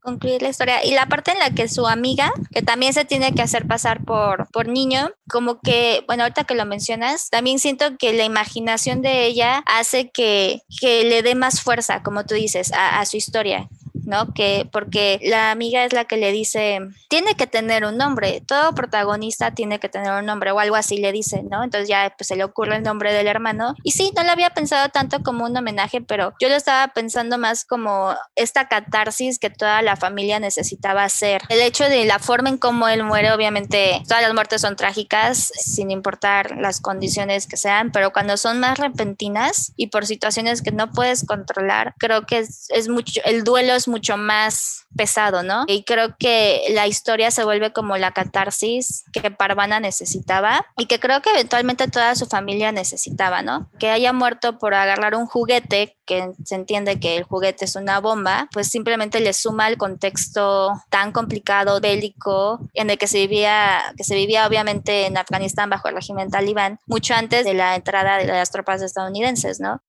concluir 0.00 0.42
la 0.42 0.48
historia. 0.48 0.84
Y 0.84 0.92
la 0.92 1.06
parte 1.06 1.32
en 1.32 1.38
la 1.38 1.50
que 1.50 1.68
su 1.68 1.86
amiga, 1.86 2.32
que 2.50 2.62
también 2.62 2.92
se 2.92 3.04
tiene 3.04 3.32
que 3.32 3.42
hacer 3.42 3.66
pasar 3.66 4.04
por, 4.04 4.48
por 4.52 4.68
niño, 4.68 5.10
como 5.28 5.60
que, 5.60 6.02
bueno, 6.06 6.24
ahorita 6.24 6.44
que 6.44 6.54
lo 6.54 6.64
mencionas, 6.66 7.28
también 7.30 7.58
siento 7.58 7.96
que 7.98 8.12
la 8.12 8.24
imaginación 8.24 9.02
de 9.02 9.26
ella 9.26 9.62
hace 9.66 10.10
que, 10.10 10.62
que 10.80 11.04
le 11.04 11.22
dé 11.22 11.34
más 11.34 11.60
fuerza, 11.60 12.02
como 12.02 12.24
tú 12.24 12.34
dices, 12.34 12.72
a, 12.72 13.00
a 13.00 13.06
su 13.06 13.16
historia. 13.16 13.68
¿No? 14.10 14.34
Que 14.34 14.68
porque 14.70 15.18
la 15.22 15.50
amiga 15.50 15.84
es 15.84 15.92
la 15.92 16.04
que 16.04 16.18
le 16.18 16.32
dice, 16.32 16.80
tiene 17.08 17.34
que 17.36 17.46
tener 17.46 17.84
un 17.84 17.96
nombre, 17.96 18.42
todo 18.46 18.74
protagonista 18.74 19.52
tiene 19.52 19.78
que 19.78 19.88
tener 19.88 20.12
un 20.12 20.26
nombre 20.26 20.50
o 20.50 20.58
algo 20.58 20.76
así 20.76 20.98
le 20.98 21.12
dice, 21.12 21.42
¿no? 21.50 21.64
Entonces 21.64 21.88
ya 21.88 22.12
pues, 22.18 22.28
se 22.28 22.36
le 22.36 22.44
ocurre 22.44 22.76
el 22.76 22.82
nombre 22.82 23.12
del 23.12 23.26
hermano. 23.26 23.74
Y 23.84 23.92
sí, 23.92 24.12
no 24.16 24.22
lo 24.24 24.32
había 24.32 24.50
pensado 24.50 24.88
tanto 24.88 25.22
como 25.22 25.44
un 25.44 25.56
homenaje, 25.56 26.00
pero 26.00 26.34
yo 26.40 26.48
lo 26.48 26.56
estaba 26.56 26.88
pensando 26.88 27.38
más 27.38 27.64
como 27.64 28.14
esta 28.34 28.68
catarsis 28.68 29.38
que 29.38 29.50
toda 29.50 29.80
la 29.82 29.96
familia 29.96 30.40
necesitaba 30.40 31.04
hacer. 31.04 31.42
El 31.48 31.60
hecho 31.60 31.84
de 31.88 32.04
la 32.04 32.18
forma 32.18 32.48
en 32.48 32.58
cómo 32.58 32.88
él 32.88 33.04
muere, 33.04 33.32
obviamente 33.32 34.02
todas 34.08 34.22
las 34.22 34.34
muertes 34.34 34.60
son 34.60 34.76
trágicas, 34.76 35.52
sin 35.54 35.90
importar 35.90 36.56
las 36.58 36.80
condiciones 36.80 37.46
que 37.46 37.56
sean, 37.56 37.92
pero 37.92 38.12
cuando 38.12 38.36
son 38.36 38.58
más 38.58 38.78
repentinas 38.78 39.72
y 39.76 39.86
por 39.88 40.06
situaciones 40.06 40.62
que 40.62 40.72
no 40.72 40.90
puedes 40.90 41.24
controlar, 41.24 41.94
creo 41.98 42.26
que 42.26 42.38
es, 42.38 42.66
es 42.70 42.88
mucho, 42.88 43.20
el 43.24 43.44
duelo 43.44 43.74
es 43.74 43.86
mucho 43.86 43.99
mucho 44.00 44.16
más 44.16 44.86
pesado, 44.96 45.42
¿no? 45.42 45.64
Y 45.66 45.84
creo 45.84 46.16
que 46.18 46.64
la 46.70 46.86
historia 46.86 47.30
se 47.30 47.44
vuelve 47.44 47.70
como 47.70 47.98
la 47.98 48.12
catarsis 48.12 49.04
que 49.12 49.30
Parvana 49.30 49.78
necesitaba 49.78 50.64
y 50.78 50.86
que 50.86 50.98
creo 50.98 51.20
que 51.20 51.28
eventualmente 51.28 51.86
toda 51.86 52.14
su 52.14 52.24
familia 52.24 52.72
necesitaba, 52.72 53.42
¿no? 53.42 53.70
Que 53.78 53.90
haya 53.90 54.14
muerto 54.14 54.58
por 54.58 54.72
agarrar 54.72 55.14
un 55.14 55.26
juguete, 55.26 55.98
que 56.06 56.32
se 56.46 56.54
entiende 56.54 56.98
que 56.98 57.18
el 57.18 57.24
juguete 57.24 57.66
es 57.66 57.76
una 57.76 58.00
bomba, 58.00 58.48
pues 58.52 58.68
simplemente 58.68 59.20
le 59.20 59.34
suma 59.34 59.68
el 59.68 59.76
contexto 59.76 60.72
tan 60.88 61.12
complicado, 61.12 61.78
bélico, 61.80 62.58
en 62.72 62.88
el 62.88 62.96
que 62.96 63.06
se 63.06 63.18
vivía, 63.18 63.92
que 63.98 64.04
se 64.04 64.14
vivía 64.14 64.46
obviamente 64.46 65.04
en 65.04 65.18
Afganistán 65.18 65.68
bajo 65.68 65.88
el 65.88 65.94
régimen 65.94 66.30
talibán, 66.30 66.78
mucho 66.86 67.12
antes 67.14 67.44
de 67.44 67.52
la 67.52 67.76
entrada 67.76 68.16
de 68.16 68.24
las 68.24 68.50
tropas 68.50 68.80
estadounidenses, 68.80 69.60
¿no? 69.60 69.82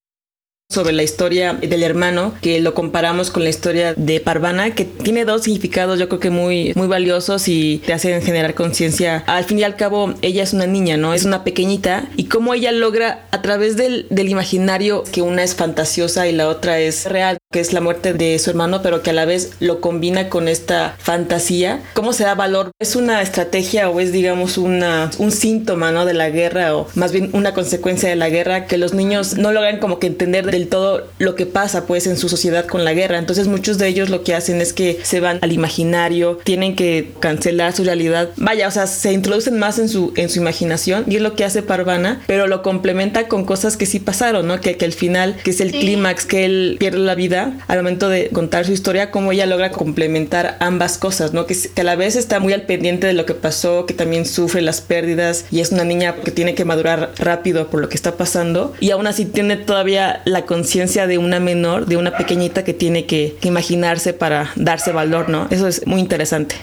Sobre 0.72 0.92
la 0.92 1.02
historia 1.02 1.54
del 1.54 1.82
hermano, 1.82 2.34
que 2.40 2.60
lo 2.60 2.74
comparamos 2.74 3.30
con 3.30 3.44
la 3.44 3.50
historia 3.50 3.94
de 3.94 4.20
Parvana, 4.20 4.74
que 4.74 4.84
tiene 4.84 5.24
dos 5.24 5.42
significados 5.42 5.98
yo 5.98 6.08
creo 6.08 6.20
que 6.20 6.30
muy, 6.30 6.72
muy 6.74 6.86
valiosos 6.86 7.48
y 7.48 7.82
te 7.84 7.92
hacen 7.92 8.22
generar 8.22 8.54
conciencia. 8.54 9.24
Al 9.26 9.44
fin 9.44 9.58
y 9.58 9.64
al 9.64 9.76
cabo, 9.76 10.14
ella 10.22 10.42
es 10.42 10.52
una 10.52 10.66
niña, 10.66 10.96
¿no? 10.96 11.14
Es 11.14 11.24
una 11.24 11.44
pequeñita 11.44 12.08
y 12.16 12.24
cómo 12.24 12.54
ella 12.54 12.72
logra 12.72 13.26
a 13.30 13.42
través 13.42 13.76
del, 13.76 14.06
del 14.10 14.28
imaginario 14.28 15.04
que 15.12 15.22
una 15.22 15.42
es 15.42 15.54
fantasiosa 15.54 16.28
y 16.28 16.32
la 16.32 16.48
otra 16.48 16.78
es 16.78 17.06
real 17.06 17.38
que 17.52 17.60
es 17.60 17.72
la 17.72 17.80
muerte 17.80 18.14
de 18.14 18.38
su 18.38 18.50
hermano, 18.50 18.82
pero 18.82 19.02
que 19.02 19.10
a 19.10 19.12
la 19.12 19.26
vez 19.26 19.52
lo 19.60 19.80
combina 19.80 20.28
con 20.28 20.48
esta 20.48 20.96
fantasía. 20.98 21.82
¿Cómo 21.92 22.12
se 22.12 22.24
da 22.24 22.34
valor? 22.34 22.72
¿Es 22.80 22.96
una 22.96 23.20
estrategia 23.22 23.90
o 23.90 24.00
es, 24.00 24.10
digamos, 24.10 24.58
una, 24.58 25.10
un 25.18 25.30
síntoma 25.30 25.92
¿no? 25.92 26.06
de 26.06 26.14
la 26.14 26.30
guerra 26.30 26.74
o 26.74 26.88
más 26.94 27.12
bien 27.12 27.30
una 27.34 27.52
consecuencia 27.52 28.08
de 28.08 28.16
la 28.16 28.30
guerra 28.30 28.66
que 28.66 28.78
los 28.78 28.94
niños 28.94 29.36
no 29.36 29.52
logran 29.52 29.78
como 29.78 29.98
que 29.98 30.06
entender 30.06 30.50
del 30.50 30.68
todo 30.68 31.06
lo 31.18 31.34
que 31.34 31.44
pasa 31.44 31.86
pues 31.86 32.06
en 32.06 32.16
su 32.16 32.28
sociedad 32.28 32.66
con 32.66 32.84
la 32.84 32.94
guerra? 32.94 33.18
Entonces 33.18 33.46
muchos 33.48 33.76
de 33.76 33.86
ellos 33.86 34.08
lo 34.08 34.24
que 34.24 34.34
hacen 34.34 34.60
es 34.62 34.72
que 34.72 34.98
se 35.02 35.20
van 35.20 35.38
al 35.42 35.52
imaginario, 35.52 36.40
tienen 36.44 36.74
que 36.74 37.12
cancelar 37.20 37.74
su 37.74 37.84
realidad. 37.84 38.30
Vaya, 38.36 38.66
o 38.66 38.70
sea, 38.70 38.86
se 38.86 39.12
introducen 39.12 39.58
más 39.58 39.78
en 39.78 39.90
su, 39.90 40.14
en 40.16 40.30
su 40.30 40.40
imaginación 40.40 41.04
y 41.06 41.16
es 41.16 41.22
lo 41.22 41.36
que 41.36 41.44
hace 41.44 41.62
Parvana, 41.62 42.22
pero 42.26 42.46
lo 42.46 42.62
complementa 42.62 43.28
con 43.28 43.44
cosas 43.44 43.76
que 43.76 43.84
sí 43.84 44.00
pasaron, 44.00 44.46
¿no? 44.46 44.58
Que, 44.58 44.78
que 44.78 44.86
al 44.86 44.92
final, 44.92 45.36
que 45.44 45.50
es 45.50 45.60
el 45.60 45.70
clímax, 45.70 46.24
que 46.24 46.46
él 46.46 46.76
pierde 46.80 46.98
la 46.98 47.14
vida 47.14 47.41
al 47.68 47.78
momento 47.78 48.08
de 48.08 48.28
contar 48.30 48.64
su 48.64 48.72
historia, 48.72 49.10
cómo 49.10 49.32
ella 49.32 49.46
logra 49.46 49.70
complementar 49.70 50.56
ambas 50.60 50.98
cosas, 50.98 51.32
¿no? 51.32 51.46
Que, 51.46 51.56
que 51.74 51.80
a 51.80 51.84
la 51.84 51.96
vez 51.96 52.16
está 52.16 52.40
muy 52.40 52.52
al 52.52 52.62
pendiente 52.62 53.06
de 53.06 53.12
lo 53.12 53.26
que 53.26 53.34
pasó, 53.34 53.86
que 53.86 53.94
también 53.94 54.26
sufre 54.26 54.62
las 54.62 54.80
pérdidas 54.80 55.46
y 55.50 55.60
es 55.60 55.72
una 55.72 55.84
niña 55.84 56.14
que 56.16 56.30
tiene 56.30 56.54
que 56.54 56.64
madurar 56.64 57.12
rápido 57.16 57.68
por 57.68 57.80
lo 57.80 57.88
que 57.88 57.96
está 57.96 58.16
pasando 58.16 58.74
y 58.80 58.90
aún 58.90 59.06
así 59.06 59.24
tiene 59.24 59.56
todavía 59.56 60.22
la 60.24 60.44
conciencia 60.46 61.06
de 61.06 61.18
una 61.18 61.40
menor, 61.40 61.86
de 61.86 61.96
una 61.96 62.16
pequeñita 62.16 62.64
que 62.64 62.74
tiene 62.74 63.06
que, 63.06 63.36
que 63.40 63.48
imaginarse 63.48 64.12
para 64.12 64.52
darse 64.56 64.92
valor, 64.92 65.28
¿no? 65.28 65.48
Eso 65.50 65.68
es 65.68 65.86
muy 65.86 66.00
interesante 66.00 66.56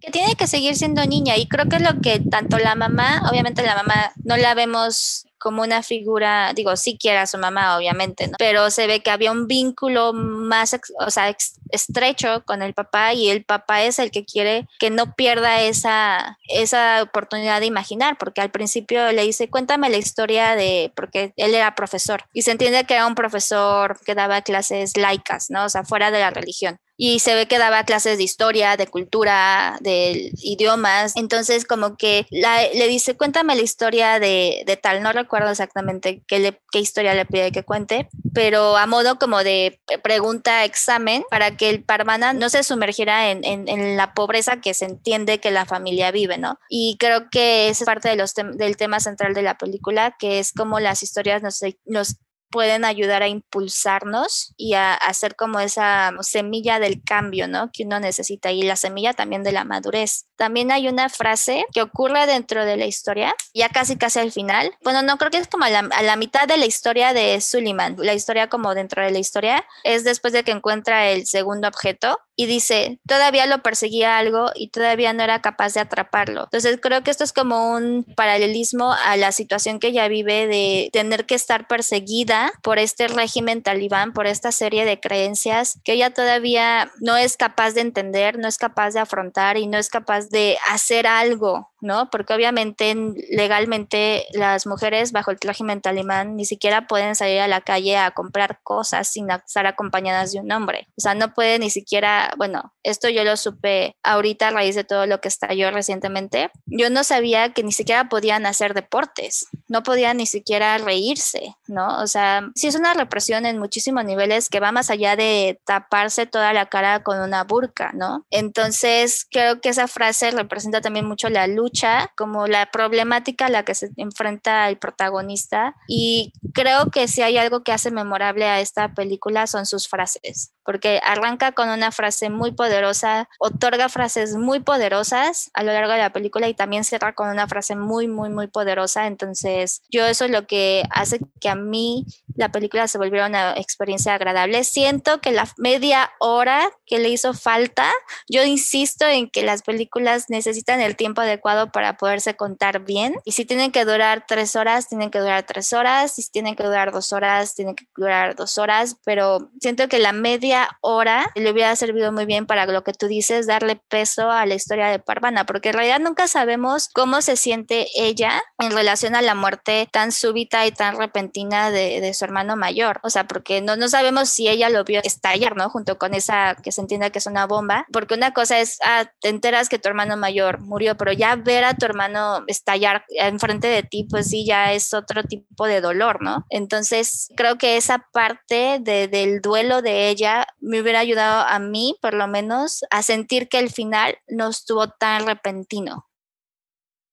que 0.00 0.10
tiene 0.10 0.34
que 0.34 0.46
seguir 0.46 0.76
siendo 0.76 1.04
niña 1.04 1.36
y 1.36 1.46
creo 1.46 1.66
que 1.68 1.76
es 1.76 1.82
lo 1.82 2.00
que 2.00 2.20
tanto 2.20 2.58
la 2.58 2.74
mamá, 2.74 3.22
obviamente 3.30 3.62
la 3.62 3.74
mamá 3.74 4.12
no 4.24 4.36
la 4.36 4.54
vemos 4.54 5.26
como 5.40 5.62
una 5.62 5.82
figura, 5.82 6.52
digo, 6.54 6.76
sí 6.76 6.98
su 7.26 7.38
mamá, 7.38 7.76
obviamente, 7.76 8.28
¿no? 8.28 8.34
pero 8.38 8.70
se 8.70 8.86
ve 8.86 9.00
que 9.00 9.10
había 9.10 9.32
un 9.32 9.46
vínculo 9.46 10.12
más, 10.12 10.78
o 11.04 11.10
sea, 11.10 11.34
estrecho 11.70 12.44
con 12.44 12.62
el 12.62 12.74
papá 12.74 13.14
y 13.14 13.30
el 13.30 13.44
papá 13.44 13.82
es 13.82 13.98
el 13.98 14.10
que 14.10 14.24
quiere 14.24 14.68
que 14.78 14.90
no 14.90 15.14
pierda 15.14 15.62
esa, 15.62 16.38
esa 16.48 17.02
oportunidad 17.02 17.60
de 17.60 17.66
imaginar, 17.66 18.18
porque 18.18 18.42
al 18.42 18.50
principio 18.50 19.10
le 19.12 19.22
dice, 19.22 19.48
cuéntame 19.48 19.88
la 19.88 19.96
historia 19.96 20.54
de, 20.56 20.92
porque 20.94 21.32
él 21.36 21.54
era 21.54 21.74
profesor 21.74 22.24
y 22.32 22.42
se 22.42 22.52
entiende 22.52 22.84
que 22.84 22.94
era 22.94 23.06
un 23.06 23.14
profesor 23.14 23.98
que 24.04 24.14
daba 24.14 24.42
clases 24.42 24.96
laicas, 24.96 25.50
¿no? 25.50 25.64
O 25.64 25.68
sea, 25.68 25.84
fuera 25.84 26.10
de 26.10 26.20
la 26.20 26.30
religión 26.30 26.78
y 27.02 27.20
se 27.20 27.34
ve 27.34 27.46
que 27.46 27.56
daba 27.56 27.84
clases 27.84 28.18
de 28.18 28.24
historia, 28.24 28.76
de 28.76 28.86
cultura, 28.86 29.78
de 29.80 30.32
idiomas. 30.36 31.16
Entonces, 31.16 31.64
como 31.64 31.96
que 31.96 32.26
le 32.30 32.88
dice, 32.88 33.16
cuéntame 33.16 33.56
la 33.56 33.62
historia 33.62 34.20
de, 34.20 34.64
de 34.66 34.76
tal, 34.76 35.02
no 35.02 35.10
recuerdo 35.10 35.50
exactamente 35.50 36.22
qué, 36.28 36.60
qué 36.70 36.78
historia 36.78 37.14
le 37.14 37.24
pide 37.24 37.52
que 37.52 37.62
cuente, 37.62 38.10
pero 38.34 38.76
a 38.76 38.86
modo 38.86 39.18
como 39.18 39.42
de 39.42 39.80
pregunta 40.02 40.66
examen 40.66 41.24
para 41.30 41.56
que 41.56 41.70
el 41.70 41.82
parmana 41.82 42.34
no 42.34 42.50
se 42.50 42.62
sumergiera 42.62 43.30
en, 43.30 43.40
en, 43.44 43.96
la 43.96 44.12
pobreza 44.12 44.60
que 44.60 44.74
se 44.74 44.84
entiende 44.84 45.40
que 45.40 45.50
la 45.50 45.64
familia 45.64 46.10
vive, 46.10 46.36
¿no? 46.36 46.58
Y 46.68 46.98
creo 47.00 47.30
que 47.30 47.70
es 47.70 47.82
parte 47.82 48.10
de 48.10 48.16
los 48.16 48.34
del 48.34 48.76
tema 48.76 49.00
central 49.00 49.32
de 49.32 49.40
la 49.40 49.56
película, 49.56 50.16
que 50.18 50.38
es 50.38 50.52
como 50.52 50.80
las 50.80 51.02
historias 51.02 51.42
nos, 51.42 51.60
nos 51.86 52.16
pueden 52.50 52.84
ayudar 52.84 53.22
a 53.22 53.28
impulsarnos 53.28 54.52
y 54.56 54.74
a, 54.74 54.94
hacer 54.94 55.36
como 55.36 55.60
esa 55.60 56.12
semilla 56.20 56.78
del 56.78 57.02
cambio, 57.02 57.48
¿no? 57.48 57.70
Que 57.72 57.84
uno 57.84 58.00
necesita 58.00 58.52
y 58.52 58.62
la 58.62 58.76
semilla 58.76 59.12
también 59.12 59.42
de 59.42 59.52
la 59.52 59.64
madurez. 59.64 60.26
También 60.36 60.72
hay 60.72 60.88
una 60.88 61.08
frase 61.08 61.66
que 61.72 61.82
ocurre 61.82 62.26
dentro 62.26 62.64
de 62.64 62.76
la 62.76 62.86
historia, 62.86 63.34
ya 63.54 63.68
casi 63.68 63.96
casi 63.96 64.18
al 64.18 64.32
final. 64.32 64.72
Bueno, 64.82 65.02
no 65.02 65.16
creo 65.18 65.30
que 65.30 65.38
es 65.38 65.48
como 65.48 65.64
a 65.64 65.70
la, 65.70 65.80
a 65.80 66.02
la 66.02 66.16
mitad 66.16 66.46
de 66.46 66.56
la 66.56 66.66
historia 66.66 67.12
de 67.12 67.40
Suleiman. 67.40 67.96
La 67.98 68.14
historia 68.14 68.48
como 68.48 68.74
dentro 68.74 69.02
de 69.02 69.10
la 69.10 69.18
historia 69.18 69.64
es 69.84 70.04
después 70.04 70.32
de 70.32 70.42
que 70.42 70.52
encuentra 70.52 71.10
el 71.10 71.26
segundo 71.26 71.68
objeto 71.68 72.18
y 72.40 72.46
dice, 72.46 72.98
todavía 73.06 73.44
lo 73.44 73.62
perseguía 73.62 74.16
algo 74.16 74.50
y 74.54 74.70
todavía 74.70 75.12
no 75.12 75.22
era 75.22 75.42
capaz 75.42 75.74
de 75.74 75.80
atraparlo. 75.80 76.44
Entonces 76.44 76.78
creo 76.80 77.02
que 77.02 77.10
esto 77.10 77.22
es 77.22 77.34
como 77.34 77.72
un 77.72 78.06
paralelismo 78.16 78.94
a 78.94 79.18
la 79.18 79.30
situación 79.30 79.78
que 79.78 79.88
ella 79.88 80.08
vive 80.08 80.46
de 80.46 80.88
tener 80.90 81.26
que 81.26 81.34
estar 81.34 81.68
perseguida 81.68 82.39
por 82.62 82.78
este 82.78 83.08
régimen 83.08 83.62
talibán, 83.62 84.12
por 84.12 84.26
esta 84.26 84.52
serie 84.52 84.84
de 84.84 85.00
creencias 85.00 85.78
que 85.84 85.94
ella 85.94 86.10
todavía 86.10 86.90
no 87.00 87.16
es 87.16 87.36
capaz 87.36 87.72
de 87.72 87.82
entender, 87.82 88.38
no 88.38 88.48
es 88.48 88.58
capaz 88.58 88.92
de 88.92 89.00
afrontar 89.00 89.56
y 89.56 89.66
no 89.66 89.78
es 89.78 89.88
capaz 89.88 90.28
de 90.28 90.58
hacer 90.68 91.06
algo 91.06 91.69
¿no? 91.80 92.10
Porque 92.10 92.34
obviamente 92.34 92.94
legalmente 93.30 94.26
las 94.32 94.66
mujeres 94.66 95.12
bajo 95.12 95.30
el 95.30 95.38
régimen 95.40 95.80
talibán 95.80 96.36
ni 96.36 96.44
siquiera 96.44 96.86
pueden 96.86 97.14
salir 97.14 97.40
a 97.40 97.48
la 97.48 97.60
calle 97.60 97.96
a 97.96 98.10
comprar 98.10 98.60
cosas 98.62 99.08
sin 99.08 99.30
estar 99.30 99.66
acompañadas 99.66 100.32
de 100.32 100.40
un 100.40 100.52
hombre. 100.52 100.88
O 100.96 101.00
sea, 101.00 101.14
no 101.14 101.34
puede 101.34 101.58
ni 101.58 101.70
siquiera, 101.70 102.32
bueno, 102.36 102.72
esto 102.82 103.08
yo 103.08 103.24
lo 103.24 103.36
supe 103.36 103.96
ahorita 104.02 104.48
a 104.48 104.50
raíz 104.50 104.74
de 104.74 104.84
todo 104.84 105.06
lo 105.06 105.20
que 105.20 105.28
estalló 105.28 105.70
recientemente. 105.70 106.50
Yo 106.66 106.90
no 106.90 107.04
sabía 107.04 107.52
que 107.52 107.62
ni 107.62 107.72
siquiera 107.72 108.08
podían 108.08 108.46
hacer 108.46 108.74
deportes, 108.74 109.46
no 109.68 109.82
podían 109.82 110.18
ni 110.18 110.26
siquiera 110.26 110.78
reírse, 110.78 111.54
¿no? 111.66 112.00
O 112.00 112.06
sea, 112.06 112.50
sí 112.54 112.68
es 112.68 112.74
una 112.74 112.94
represión 112.94 113.46
en 113.46 113.58
muchísimos 113.58 114.04
niveles 114.04 114.48
que 114.48 114.60
va 114.60 114.72
más 114.72 114.90
allá 114.90 115.16
de 115.16 115.60
taparse 115.64 116.26
toda 116.26 116.52
la 116.52 116.66
cara 116.66 117.02
con 117.02 117.20
una 117.20 117.44
burka, 117.44 117.92
¿no? 117.94 118.26
Entonces, 118.30 119.26
creo 119.30 119.60
que 119.60 119.70
esa 119.70 119.88
frase 119.88 120.30
representa 120.30 120.80
también 120.80 121.06
mucho 121.06 121.28
la 121.28 121.46
lucha 121.46 121.69
como 122.16 122.46
la 122.46 122.70
problemática 122.70 123.46
a 123.46 123.50
la 123.50 123.64
que 123.64 123.74
se 123.74 123.90
enfrenta 123.96 124.68
el 124.68 124.78
protagonista 124.78 125.74
y 125.86 126.32
creo 126.54 126.90
que 126.90 127.08
si 127.08 127.22
hay 127.22 127.38
algo 127.38 127.62
que 127.62 127.72
hace 127.72 127.90
memorable 127.90 128.46
a 128.46 128.60
esta 128.60 128.94
película 128.94 129.46
son 129.46 129.66
sus 129.66 129.88
frases 129.88 130.52
porque 130.70 131.00
arranca 131.04 131.50
con 131.50 131.68
una 131.68 131.90
frase 131.90 132.30
muy 132.30 132.52
poderosa, 132.52 133.28
otorga 133.40 133.88
frases 133.88 134.36
muy 134.36 134.60
poderosas 134.60 135.50
a 135.52 135.64
lo 135.64 135.72
largo 135.72 135.90
de 135.90 135.98
la 135.98 136.12
película 136.12 136.48
y 136.48 136.54
también 136.54 136.84
cierra 136.84 137.12
con 137.12 137.28
una 137.28 137.48
frase 137.48 137.74
muy, 137.74 138.06
muy, 138.06 138.30
muy 138.30 138.46
poderosa. 138.46 139.08
Entonces, 139.08 139.82
yo 139.90 140.06
eso 140.06 140.26
es 140.26 140.30
lo 140.30 140.46
que 140.46 140.84
hace 140.90 141.18
que 141.40 141.48
a 141.48 141.56
mí 141.56 142.06
la 142.36 142.50
película 142.50 142.88
se 142.88 142.98
volviera 142.98 143.26
una 143.26 143.52
experiencia 143.52 144.14
agradable. 144.14 144.64
Siento 144.64 145.20
que 145.20 145.30
la 145.30 145.48
media 145.56 146.10
hora 146.18 146.70
que 146.86 146.98
le 146.98 147.08
hizo 147.08 147.34
falta, 147.34 147.90
yo 148.28 148.44
insisto 148.44 149.06
en 149.06 149.30
que 149.30 149.42
las 149.42 149.62
películas 149.62 150.26
necesitan 150.28 150.80
el 150.80 150.96
tiempo 150.96 151.20
adecuado 151.20 151.70
para 151.70 151.96
poderse 151.96 152.34
contar 152.34 152.80
bien. 152.84 153.16
Y 153.24 153.32
si 153.32 153.44
tienen 153.44 153.72
que 153.72 153.84
durar 153.84 154.24
tres 154.26 154.56
horas, 154.56 154.88
tienen 154.88 155.10
que 155.10 155.20
durar 155.20 155.44
tres 155.44 155.72
horas. 155.72 156.18
Y 156.18 156.22
si 156.22 156.30
tienen 156.30 156.56
que 156.56 156.64
durar 156.64 156.92
dos 156.92 157.12
horas, 157.12 157.54
tienen 157.54 157.74
que 157.74 157.86
durar 157.96 158.34
dos 158.34 158.58
horas. 158.58 158.96
Pero 159.04 159.50
siento 159.60 159.88
que 159.88 159.98
la 159.98 160.12
media 160.12 160.68
hora 160.80 161.30
le 161.34 161.50
hubiera 161.50 161.74
servido 161.76 162.12
muy 162.12 162.26
bien 162.26 162.46
para 162.46 162.66
lo 162.66 162.82
que 162.84 162.92
tú 162.92 163.06
dices, 163.06 163.46
darle 163.46 163.76
peso 163.76 164.30
a 164.30 164.46
la 164.46 164.54
historia 164.54 164.88
de 164.88 164.98
Parvana, 164.98 165.44
porque 165.44 165.70
en 165.70 165.74
realidad 165.74 166.00
nunca 166.00 166.28
sabemos 166.28 166.88
cómo 166.92 167.22
se 167.22 167.36
siente 167.36 167.86
ella 167.94 168.42
en 168.58 168.72
relación 168.72 169.14
a 169.14 169.22
la 169.22 169.34
muerte 169.34 169.88
tan 169.90 170.12
súbita 170.12 170.66
y 170.66 170.72
tan 170.72 170.96
repentina 170.96 171.70
de, 171.70 172.00
de 172.00 172.14
su 172.14 172.19
hermano 172.24 172.56
mayor. 172.56 173.00
O 173.02 173.10
sea, 173.10 173.26
porque 173.26 173.60
no, 173.60 173.76
no 173.76 173.88
sabemos 173.88 174.28
si 174.28 174.48
ella 174.48 174.68
lo 174.68 174.84
vio 174.84 175.00
estallar, 175.02 175.56
¿no? 175.56 175.70
Junto 175.70 175.98
con 175.98 176.14
esa 176.14 176.56
que 176.62 176.72
se 176.72 176.80
entienda 176.80 177.10
que 177.10 177.18
es 177.18 177.26
una 177.26 177.46
bomba, 177.46 177.86
porque 177.92 178.14
una 178.14 178.32
cosa 178.32 178.60
es, 178.60 178.78
ah, 178.84 179.10
te 179.20 179.28
enteras 179.28 179.68
que 179.68 179.78
tu 179.78 179.88
hermano 179.88 180.16
mayor 180.16 180.60
murió, 180.60 180.96
pero 180.96 181.12
ya 181.12 181.36
ver 181.36 181.64
a 181.64 181.74
tu 181.74 181.86
hermano 181.86 182.44
estallar 182.46 183.04
enfrente 183.08 183.68
de 183.68 183.82
ti, 183.82 184.06
pues 184.08 184.28
sí, 184.28 184.44
ya 184.44 184.72
es 184.72 184.94
otro 184.94 185.22
tipo 185.24 185.66
de 185.66 185.80
dolor, 185.80 186.22
¿no? 186.22 186.44
Entonces, 186.50 187.28
creo 187.36 187.58
que 187.58 187.76
esa 187.76 188.06
parte 188.12 188.78
de, 188.80 189.08
del 189.08 189.40
duelo 189.40 189.82
de 189.82 190.08
ella 190.08 190.46
me 190.60 190.80
hubiera 190.80 191.00
ayudado 191.00 191.46
a 191.46 191.58
mí, 191.58 191.96
por 192.00 192.14
lo 192.14 192.26
menos, 192.28 192.80
a 192.90 193.02
sentir 193.02 193.48
que 193.48 193.58
el 193.58 193.70
final 193.70 194.18
no 194.28 194.48
estuvo 194.48 194.88
tan 194.88 195.26
repentino. 195.26 196.09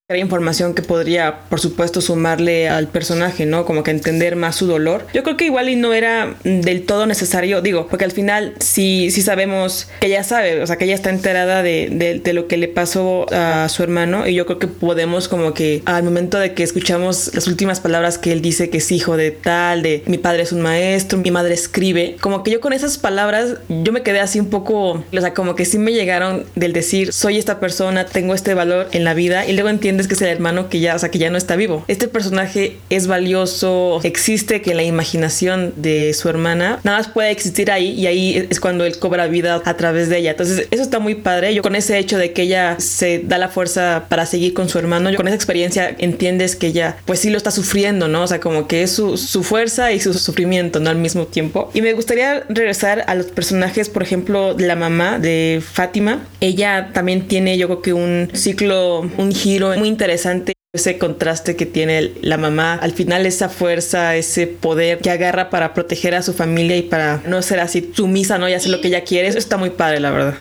Hay 0.09 0.21
información 0.21 0.73
que 0.73 0.83
podría, 0.83 1.41
por 1.49 1.59
supuesto, 1.59 1.99
sumarle 1.99 2.69
al 2.69 2.87
personaje, 2.87 3.45
¿no? 3.45 3.65
Como 3.65 3.83
que 3.83 3.91
entender 3.91 4.37
más 4.37 4.55
su 4.55 4.65
dolor. 4.65 5.05
Yo 5.13 5.21
creo 5.21 5.35
que 5.35 5.43
igual 5.43 5.67
y 5.67 5.75
no 5.75 5.93
era 5.93 6.33
del 6.45 6.85
todo 6.85 7.05
necesario, 7.07 7.61
digo, 7.61 7.87
porque 7.89 8.05
al 8.05 8.13
final 8.13 8.53
sí, 8.59 9.11
sí 9.11 9.21
sabemos 9.21 9.89
que 9.99 10.07
ella 10.07 10.23
sabe, 10.23 10.61
o 10.61 10.65
sea, 10.65 10.77
que 10.77 10.85
ella 10.85 10.95
está 10.95 11.09
enterada 11.09 11.61
de, 11.61 12.21
de, 12.23 12.33
lo 12.33 12.47
que 12.47 12.55
le 12.55 12.69
pasó 12.69 13.25
a 13.33 13.67
su 13.67 13.83
hermano 13.83 14.25
y 14.25 14.33
yo 14.33 14.45
creo 14.45 14.59
que 14.59 14.67
podemos 14.67 15.27
como 15.27 15.53
que 15.53 15.81
al 15.83 16.03
momento 16.03 16.39
de 16.39 16.53
que 16.53 16.63
escuchamos 16.63 17.31
las 17.33 17.47
últimas 17.47 17.81
palabras 17.81 18.17
que 18.17 18.31
él 18.31 18.41
dice 18.41 18.69
que 18.69 18.77
es 18.77 18.89
hijo 18.93 19.17
de 19.17 19.31
tal, 19.31 19.81
de 19.81 20.03
mi 20.05 20.17
padre 20.17 20.43
es 20.43 20.53
un 20.53 20.61
maestro, 20.61 21.19
mi 21.19 21.31
madre 21.31 21.53
escribe, 21.53 22.15
como 22.21 22.43
que 22.43 22.51
yo 22.51 22.61
con 22.61 22.71
esas 22.71 22.97
palabras 22.97 23.55
yo 23.67 23.91
me 23.91 24.03
quedé 24.03 24.21
así 24.21 24.39
un 24.39 24.49
poco, 24.49 25.03
o 25.11 25.19
sea, 25.19 25.33
como 25.33 25.55
que 25.55 25.65
sí 25.65 25.77
me 25.77 25.91
llegaron 25.91 26.45
del 26.55 26.71
decir, 26.71 27.11
soy 27.11 27.37
esta 27.37 27.59
persona, 27.59 28.05
tengo 28.05 28.33
este 28.33 28.53
valor 28.53 28.87
en 28.93 29.03
la 29.03 29.13
vida 29.13 29.45
y 29.45 29.51
luego 29.51 29.67
entiendo 29.67 29.96
es 30.01 30.07
que 30.07 30.13
es 30.13 30.21
el 30.21 30.29
hermano 30.29 30.69
que 30.69 30.79
ya, 30.79 30.95
o 30.95 30.99
sea, 30.99 31.09
que 31.09 31.19
ya 31.19 31.29
no 31.29 31.37
está 31.37 31.55
vivo. 31.55 31.83
Este 31.87 32.07
personaje 32.07 32.77
es 32.89 33.07
valioso, 33.07 33.99
existe 34.03 34.61
que 34.61 34.73
la 34.73 34.83
imaginación 34.83 35.73
de 35.75 36.13
su 36.13 36.29
hermana 36.29 36.79
nada 36.83 36.97
más 36.97 37.07
puede 37.07 37.31
existir 37.31 37.71
ahí 37.71 37.91
y 37.91 38.07
ahí 38.07 38.47
es 38.49 38.59
cuando 38.59 38.85
él 38.85 38.99
cobra 38.99 39.27
vida 39.27 39.61
a 39.63 39.77
través 39.77 40.09
de 40.09 40.19
ella. 40.19 40.31
Entonces, 40.31 40.67
eso 40.71 40.83
está 40.83 40.99
muy 40.99 41.15
padre. 41.15 41.53
Yo 41.53 41.61
con 41.61 41.75
ese 41.75 41.97
hecho 41.97 42.17
de 42.17 42.33
que 42.33 42.43
ella 42.43 42.75
se 42.79 43.19
da 43.19 43.37
la 43.37 43.49
fuerza 43.49 44.05
para 44.09 44.25
seguir 44.25 44.53
con 44.53 44.69
su 44.69 44.79
hermano, 44.79 45.09
yo 45.09 45.17
con 45.17 45.27
esa 45.27 45.35
experiencia 45.35 45.95
entiendes 45.97 46.55
que 46.55 46.67
ella 46.67 46.97
pues 47.05 47.19
sí 47.19 47.29
lo 47.29 47.37
está 47.37 47.51
sufriendo, 47.51 48.07
¿no? 48.07 48.23
O 48.23 48.27
sea, 48.27 48.39
como 48.39 48.67
que 48.67 48.83
es 48.83 48.91
su, 48.91 49.17
su 49.17 49.43
fuerza 49.43 49.91
y 49.91 49.99
su 49.99 50.13
sufrimiento, 50.13 50.79
¿no? 50.79 50.89
Al 50.89 50.97
mismo 50.97 51.25
tiempo. 51.25 51.71
Y 51.73 51.81
me 51.81 51.93
gustaría 51.93 52.43
regresar 52.49 53.03
a 53.07 53.15
los 53.15 53.27
personajes, 53.27 53.89
por 53.89 54.03
ejemplo, 54.03 54.55
la 54.57 54.75
mamá 54.75 55.19
de 55.19 55.61
Fátima. 55.61 56.25
Ella 56.41 56.91
también 56.93 57.27
tiene 57.27 57.57
yo 57.57 57.67
creo 57.67 57.81
que 57.81 57.93
un 57.93 58.29
ciclo, 58.33 59.01
un 59.17 59.31
giro 59.31 59.75
muy 59.77 59.86
interesante 59.87 60.53
ese 60.73 60.97
contraste 60.97 61.55
que 61.55 61.65
tiene 61.65 62.11
la 62.21 62.37
mamá, 62.37 62.75
al 62.75 62.91
final 62.91 63.25
esa 63.25 63.49
fuerza, 63.49 64.15
ese 64.15 64.47
poder 64.47 64.99
que 64.99 65.09
agarra 65.09 65.49
para 65.49 65.73
proteger 65.73 66.13
a 66.13 66.21
su 66.21 66.33
familia 66.33 66.77
y 66.77 66.83
para 66.83 67.21
no 67.25 67.41
ser 67.41 67.59
así 67.59 67.91
sumisa, 67.93 68.37
¿no? 68.37 68.47
Y 68.47 68.53
hacer 68.53 68.71
lo 68.71 68.81
que 68.81 68.89
ella 68.89 69.03
quiere, 69.03 69.27
eso 69.27 69.39
está 69.39 69.57
muy 69.57 69.71
padre, 69.71 69.99
la 69.99 70.11
verdad. 70.11 70.39